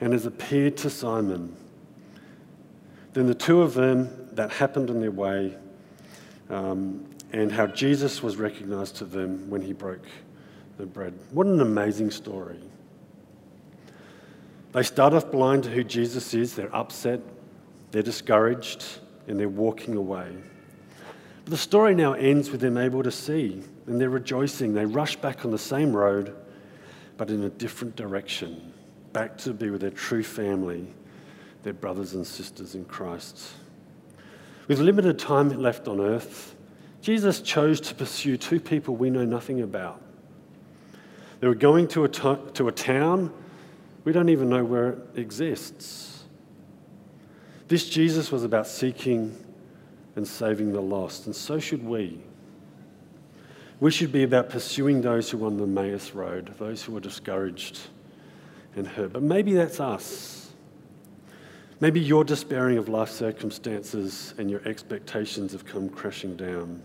and 0.00 0.12
has 0.12 0.26
appeared 0.26 0.76
to 0.78 0.90
Simon. 0.90 1.56
Then 3.14 3.26
the 3.26 3.34
two 3.34 3.62
of 3.62 3.74
them 3.74 4.28
that 4.32 4.50
happened 4.50 4.90
on 4.90 5.00
their 5.00 5.10
way, 5.10 5.56
um, 6.50 7.08
and 7.32 7.50
how 7.50 7.66
Jesus 7.66 8.22
was 8.22 8.36
recognized 8.36 8.96
to 8.96 9.04
them 9.04 9.48
when 9.50 9.62
he 9.62 9.72
broke 9.72 10.06
the 10.76 10.86
bread. 10.86 11.14
What 11.30 11.46
an 11.46 11.60
amazing 11.60 12.10
story. 12.10 12.58
They 14.72 14.82
start 14.82 15.14
off 15.14 15.30
blind 15.30 15.64
to 15.64 15.70
who 15.70 15.84
Jesus 15.84 16.34
is, 16.34 16.54
they're 16.54 16.74
upset, 16.74 17.20
they're 17.92 18.02
discouraged, 18.02 18.84
and 19.28 19.38
they're 19.38 19.48
walking 19.48 19.94
away. 19.94 20.36
But 21.44 21.50
the 21.50 21.56
story 21.56 21.94
now 21.94 22.14
ends 22.14 22.50
with 22.50 22.60
them 22.60 22.76
able 22.76 23.02
to 23.02 23.12
see, 23.12 23.62
and 23.86 24.00
they're 24.00 24.10
rejoicing. 24.10 24.74
They 24.74 24.86
rush 24.86 25.16
back 25.16 25.44
on 25.44 25.50
the 25.50 25.58
same 25.58 25.94
road, 25.94 26.34
but 27.16 27.30
in 27.30 27.44
a 27.44 27.50
different 27.50 27.94
direction, 27.94 28.72
back 29.12 29.38
to 29.38 29.52
be 29.52 29.70
with 29.70 29.82
their 29.82 29.90
true 29.90 30.24
family, 30.24 30.86
their 31.62 31.72
brothers 31.72 32.14
and 32.14 32.26
sisters 32.26 32.74
in 32.74 32.84
Christ. 32.86 33.52
With 34.66 34.80
limited 34.80 35.18
time 35.18 35.50
left 35.50 35.86
on 35.86 36.00
earth, 36.00 36.56
Jesus 37.00 37.40
chose 37.42 37.80
to 37.82 37.94
pursue 37.94 38.36
two 38.36 38.58
people 38.58 38.96
we 38.96 39.10
know 39.10 39.24
nothing 39.24 39.60
about. 39.60 40.00
They 41.44 41.48
were 41.48 41.54
going 41.54 41.88
to 41.88 42.04
a, 42.04 42.08
to, 42.08 42.40
to 42.54 42.68
a 42.68 42.72
town 42.72 43.30
we 44.04 44.12
don't 44.12 44.30
even 44.30 44.48
know 44.48 44.64
where 44.64 44.92
it 44.92 44.98
exists. 45.16 46.24
This 47.68 47.86
Jesus 47.86 48.32
was 48.32 48.44
about 48.44 48.66
seeking 48.66 49.36
and 50.16 50.26
saving 50.26 50.72
the 50.72 50.80
lost, 50.80 51.26
and 51.26 51.36
so 51.36 51.58
should 51.58 51.84
we. 51.84 52.18
We 53.78 53.90
should 53.90 54.10
be 54.10 54.22
about 54.22 54.48
pursuing 54.48 55.02
those 55.02 55.28
who 55.28 55.44
are 55.44 55.48
on 55.48 55.58
the 55.58 55.64
Emmaus 55.64 56.14
Road, 56.14 56.54
those 56.58 56.82
who 56.82 56.96
are 56.96 57.00
discouraged 57.00 57.78
and 58.74 58.88
hurt. 58.88 59.12
But 59.12 59.22
maybe 59.22 59.52
that's 59.52 59.80
us. 59.80 60.50
Maybe 61.78 62.00
you're 62.00 62.24
despairing 62.24 62.78
of 62.78 62.88
life 62.88 63.10
circumstances 63.10 64.32
and 64.38 64.50
your 64.50 64.66
expectations 64.66 65.52
have 65.52 65.66
come 65.66 65.90
crashing 65.90 66.38
down. 66.38 66.80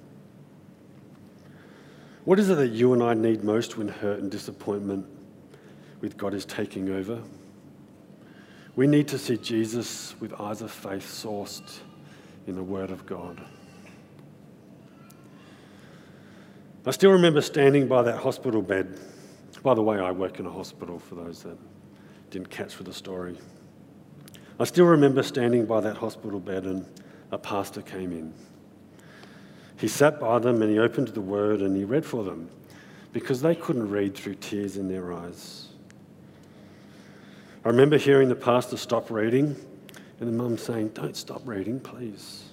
What 2.30 2.38
is 2.38 2.52
it 2.52 2.58
that 2.58 2.68
you 2.68 2.94
and 2.94 3.02
I 3.02 3.16
need 3.16 3.44
most 3.44 3.76
when 3.76 3.88
hurt 3.88 4.20
and 4.20 4.30
disappointment 4.30 5.04
with 6.00 6.16
God 6.16 6.36
is 6.36 6.46
taking 6.46 6.92
over? 6.92 7.24
We 8.76 8.86
need 8.86 9.08
to 9.08 9.18
see 9.18 9.36
Jesus 9.36 10.14
with 10.20 10.40
eyes 10.40 10.62
of 10.62 10.70
faith 10.70 11.02
sourced 11.02 11.80
in 12.46 12.56
the 12.56 12.62
Word 12.62 12.92
of 12.92 13.08
God. 13.08 13.42
I 16.86 16.92
still 16.92 17.10
remember 17.10 17.42
standing 17.42 17.88
by 17.88 18.04
that 18.04 18.20
hospital 18.20 18.62
bed. 18.62 19.00
By 19.64 19.74
the 19.74 19.82
way, 19.82 19.98
I 20.00 20.12
work 20.12 20.40
in 20.40 20.46
a 20.46 20.52
hospital 20.52 21.00
for 21.00 21.16
those 21.16 21.42
that 21.42 21.58
didn't 22.30 22.52
catch 22.52 22.76
for 22.76 22.84
the 22.84 22.94
story. 22.94 23.40
I 24.60 24.66
still 24.66 24.86
remember 24.86 25.24
standing 25.24 25.66
by 25.66 25.82
that 25.82 25.98
hospital 25.98 26.40
bed 26.40 26.66
and 26.66 26.86
a 27.32 27.40
pastor 27.40 27.82
came 27.82 28.12
in. 28.12 28.36
He 29.80 29.88
sat 29.88 30.20
by 30.20 30.40
them 30.40 30.62
and 30.62 30.70
he 30.70 30.78
opened 30.78 31.08
the 31.10 31.22
word 31.22 31.62
and 31.62 31.76
he 31.76 31.86
read 31.86 32.06
for 32.06 32.24
them 32.24 32.50
because 33.14 33.42
they 33.42 33.56
couldn't 33.56 33.90
read 33.90 34.14
through 34.14 34.36
tears 34.36 34.76
in 34.76 34.90
their 34.90 35.14
eyes. 35.14 35.70
I 37.64 37.70
remember 37.70 37.98
hearing 37.98 38.28
the 38.28 38.36
pastor 38.36 38.76
stop 38.76 39.10
reading 39.10 39.56
and 40.20 40.28
the 40.28 40.34
mum 40.34 40.58
saying, 40.58 40.90
Don't 40.90 41.16
stop 41.16 41.42
reading, 41.46 41.80
please. 41.80 42.44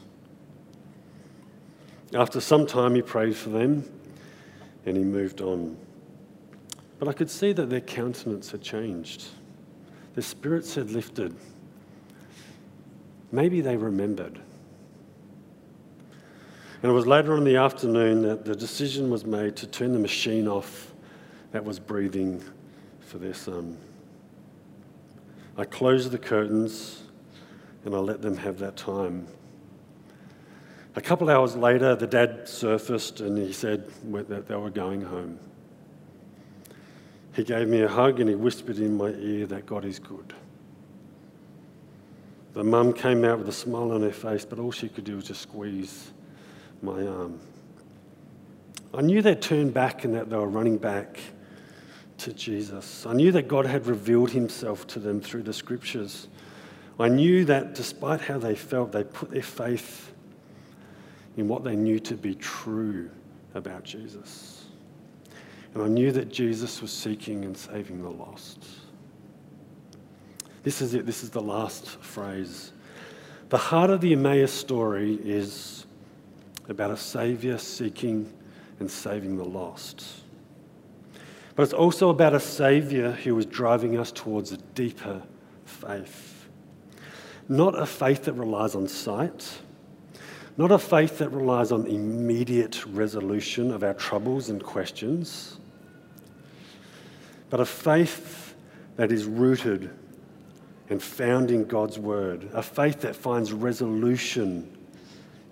After 2.14 2.40
some 2.40 2.64
time, 2.64 2.94
he 2.94 3.02
prayed 3.02 3.36
for 3.36 3.50
them 3.50 3.90
and 4.84 4.96
he 4.96 5.02
moved 5.02 5.40
on. 5.40 5.76
But 7.00 7.08
I 7.08 7.12
could 7.12 7.30
see 7.30 7.52
that 7.52 7.68
their 7.68 7.80
countenance 7.80 8.52
had 8.52 8.62
changed, 8.62 9.24
their 10.14 10.22
spirits 10.22 10.76
had 10.76 10.90
lifted. 10.90 11.34
Maybe 13.32 13.60
they 13.60 13.76
remembered. 13.76 14.40
And 16.82 16.90
it 16.90 16.94
was 16.94 17.06
later 17.06 17.36
in 17.36 17.44
the 17.44 17.56
afternoon 17.56 18.22
that 18.22 18.44
the 18.44 18.54
decision 18.54 19.10
was 19.10 19.24
made 19.24 19.56
to 19.56 19.66
turn 19.66 19.92
the 19.92 19.98
machine 19.98 20.46
off 20.46 20.92
that 21.52 21.64
was 21.64 21.78
breathing 21.78 22.42
for 23.00 23.18
their 23.18 23.34
son. 23.34 23.58
Um, 23.58 23.78
I 25.56 25.64
closed 25.64 26.10
the 26.10 26.18
curtains 26.18 27.02
and 27.84 27.94
I 27.94 27.98
let 27.98 28.20
them 28.20 28.36
have 28.36 28.58
that 28.58 28.76
time. 28.76 29.26
A 30.96 31.00
couple 31.00 31.30
hours 31.30 31.56
later, 31.56 31.94
the 31.94 32.06
dad 32.06 32.46
surfaced 32.46 33.20
and 33.20 33.38
he 33.38 33.52
said 33.54 33.90
that 34.28 34.46
they 34.46 34.56
were 34.56 34.70
going 34.70 35.00
home. 35.00 35.38
He 37.32 37.44
gave 37.44 37.68
me 37.68 37.82
a 37.82 37.88
hug 37.88 38.20
and 38.20 38.28
he 38.28 38.34
whispered 38.34 38.78
in 38.78 38.96
my 38.96 39.10
ear 39.10 39.46
that 39.46 39.64
God 39.64 39.86
is 39.86 39.98
good. 39.98 40.34
The 42.52 42.64
mum 42.64 42.92
came 42.92 43.24
out 43.24 43.38
with 43.38 43.48
a 43.48 43.52
smile 43.52 43.92
on 43.92 44.02
her 44.02 44.12
face, 44.12 44.44
but 44.44 44.58
all 44.58 44.72
she 44.72 44.88
could 44.88 45.04
do 45.04 45.16
was 45.16 45.26
just 45.26 45.42
squeeze 45.42 46.12
my 46.86 47.06
arm. 47.06 47.40
I 48.94 49.02
knew 49.02 49.20
they'd 49.20 49.42
turned 49.42 49.74
back 49.74 50.04
and 50.04 50.14
that 50.14 50.30
they 50.30 50.36
were 50.36 50.48
running 50.48 50.78
back 50.78 51.18
to 52.18 52.32
Jesus. 52.32 53.04
I 53.04 53.12
knew 53.12 53.32
that 53.32 53.48
God 53.48 53.66
had 53.66 53.86
revealed 53.86 54.30
himself 54.30 54.86
to 54.88 54.98
them 54.98 55.20
through 55.20 55.42
the 55.42 55.52
scriptures. 55.52 56.28
I 56.98 57.08
knew 57.08 57.44
that 57.44 57.74
despite 57.74 58.22
how 58.22 58.38
they 58.38 58.54
felt, 58.54 58.92
they 58.92 59.04
put 59.04 59.30
their 59.30 59.42
faith 59.42 60.12
in 61.36 61.48
what 61.48 61.64
they 61.64 61.76
knew 61.76 61.98
to 62.00 62.14
be 62.14 62.34
true 62.34 63.10
about 63.54 63.84
Jesus. 63.84 64.64
And 65.74 65.82
I 65.82 65.88
knew 65.88 66.10
that 66.12 66.32
Jesus 66.32 66.80
was 66.80 66.90
seeking 66.90 67.44
and 67.44 67.54
saving 67.56 68.02
the 68.02 68.10
lost. 68.10 68.64
This 70.62 70.80
is 70.80 70.94
it. 70.94 71.04
This 71.04 71.22
is 71.22 71.30
the 71.30 71.42
last 71.42 71.86
phrase. 71.86 72.72
The 73.50 73.58
heart 73.58 73.90
of 73.90 74.00
the 74.00 74.14
Emmaus 74.14 74.52
story 74.52 75.18
is 75.22 75.85
about 76.68 76.90
a 76.90 76.96
Saviour 76.96 77.58
seeking 77.58 78.32
and 78.80 78.90
saving 78.90 79.36
the 79.36 79.44
lost. 79.44 80.04
But 81.54 81.62
it's 81.62 81.72
also 81.72 82.10
about 82.10 82.34
a 82.34 82.40
Saviour 82.40 83.12
who 83.12 83.38
is 83.38 83.46
driving 83.46 83.98
us 83.98 84.12
towards 84.12 84.52
a 84.52 84.58
deeper 84.58 85.22
faith. 85.64 86.46
Not 87.48 87.78
a 87.78 87.86
faith 87.86 88.24
that 88.24 88.34
relies 88.34 88.74
on 88.74 88.88
sight, 88.88 89.58
not 90.58 90.72
a 90.72 90.78
faith 90.78 91.18
that 91.18 91.30
relies 91.30 91.72
on 91.72 91.86
immediate 91.86 92.84
resolution 92.86 93.70
of 93.70 93.82
our 93.82 93.94
troubles 93.94 94.48
and 94.48 94.62
questions, 94.62 95.58
but 97.48 97.60
a 97.60 97.64
faith 97.64 98.54
that 98.96 99.12
is 99.12 99.24
rooted 99.24 99.90
and 100.88 101.02
found 101.02 101.50
in 101.50 101.64
God's 101.64 101.98
Word, 101.98 102.48
a 102.52 102.62
faith 102.62 103.00
that 103.00 103.14
finds 103.16 103.52
resolution 103.52 104.75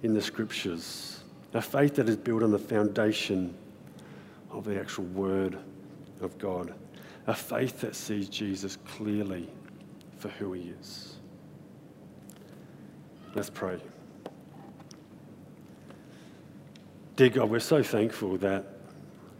in 0.04 0.12
the 0.12 0.20
scriptures, 0.20 1.24
a 1.54 1.62
faith 1.62 1.94
that 1.94 2.10
is 2.10 2.16
built 2.16 2.42
on 2.42 2.50
the 2.50 2.58
foundation 2.58 3.54
of 4.50 4.62
the 4.62 4.78
actual 4.78 5.04
Word 5.04 5.56
of 6.20 6.36
God, 6.36 6.74
a 7.26 7.34
faith 7.34 7.80
that 7.80 7.96
sees 7.96 8.28
Jesus 8.28 8.76
clearly 8.86 9.48
for 10.18 10.28
who 10.28 10.52
He 10.52 10.74
is. 10.78 11.16
Let's 13.34 13.48
pray. 13.48 13.80
Dear 17.16 17.30
God, 17.30 17.48
we're 17.48 17.58
so 17.58 17.82
thankful 17.82 18.36
that 18.38 18.66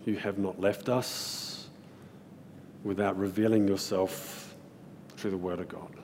you 0.06 0.16
have 0.16 0.38
not 0.38 0.58
left 0.58 0.88
us 0.88 1.68
without 2.84 3.18
revealing 3.18 3.68
yourself 3.68 4.56
through 5.18 5.32
the 5.32 5.36
Word 5.36 5.60
of 5.60 5.68
God. 5.68 5.94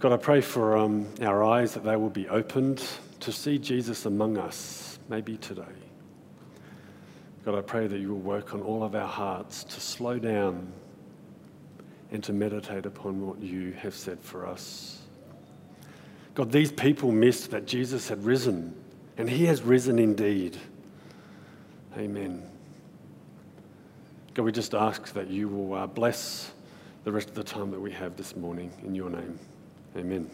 God, 0.00 0.12
I 0.12 0.16
pray 0.16 0.40
for 0.40 0.78
um, 0.78 1.06
our 1.20 1.44
eyes 1.44 1.74
that 1.74 1.84
they 1.84 1.94
will 1.94 2.08
be 2.08 2.26
opened 2.26 2.82
to 3.20 3.30
see 3.30 3.58
Jesus 3.58 4.06
among 4.06 4.38
us, 4.38 4.98
maybe 5.10 5.36
today. 5.36 5.62
God, 7.44 7.54
I 7.54 7.60
pray 7.60 7.86
that 7.86 7.98
you 7.98 8.08
will 8.08 8.20
work 8.20 8.54
on 8.54 8.62
all 8.62 8.82
of 8.82 8.94
our 8.94 9.06
hearts 9.06 9.62
to 9.62 9.78
slow 9.78 10.18
down 10.18 10.72
and 12.10 12.24
to 12.24 12.32
meditate 12.32 12.86
upon 12.86 13.26
what 13.26 13.42
you 13.42 13.72
have 13.72 13.94
said 13.94 14.18
for 14.22 14.46
us. 14.46 15.02
God, 16.32 16.50
these 16.50 16.72
people 16.72 17.12
missed 17.12 17.50
that 17.50 17.66
Jesus 17.66 18.08
had 18.08 18.24
risen, 18.24 18.74
and 19.18 19.28
he 19.28 19.44
has 19.44 19.60
risen 19.60 19.98
indeed. 19.98 20.56
Amen. 21.98 22.42
God, 24.32 24.44
we 24.44 24.52
just 24.52 24.72
ask 24.72 25.12
that 25.12 25.28
you 25.28 25.46
will 25.48 25.74
uh, 25.74 25.86
bless 25.86 26.52
the 27.04 27.12
rest 27.12 27.28
of 27.28 27.34
the 27.34 27.44
time 27.44 27.70
that 27.70 27.80
we 27.80 27.92
have 27.92 28.16
this 28.16 28.34
morning 28.34 28.72
in 28.82 28.94
your 28.94 29.10
name. 29.10 29.38
Amen. 29.96 30.30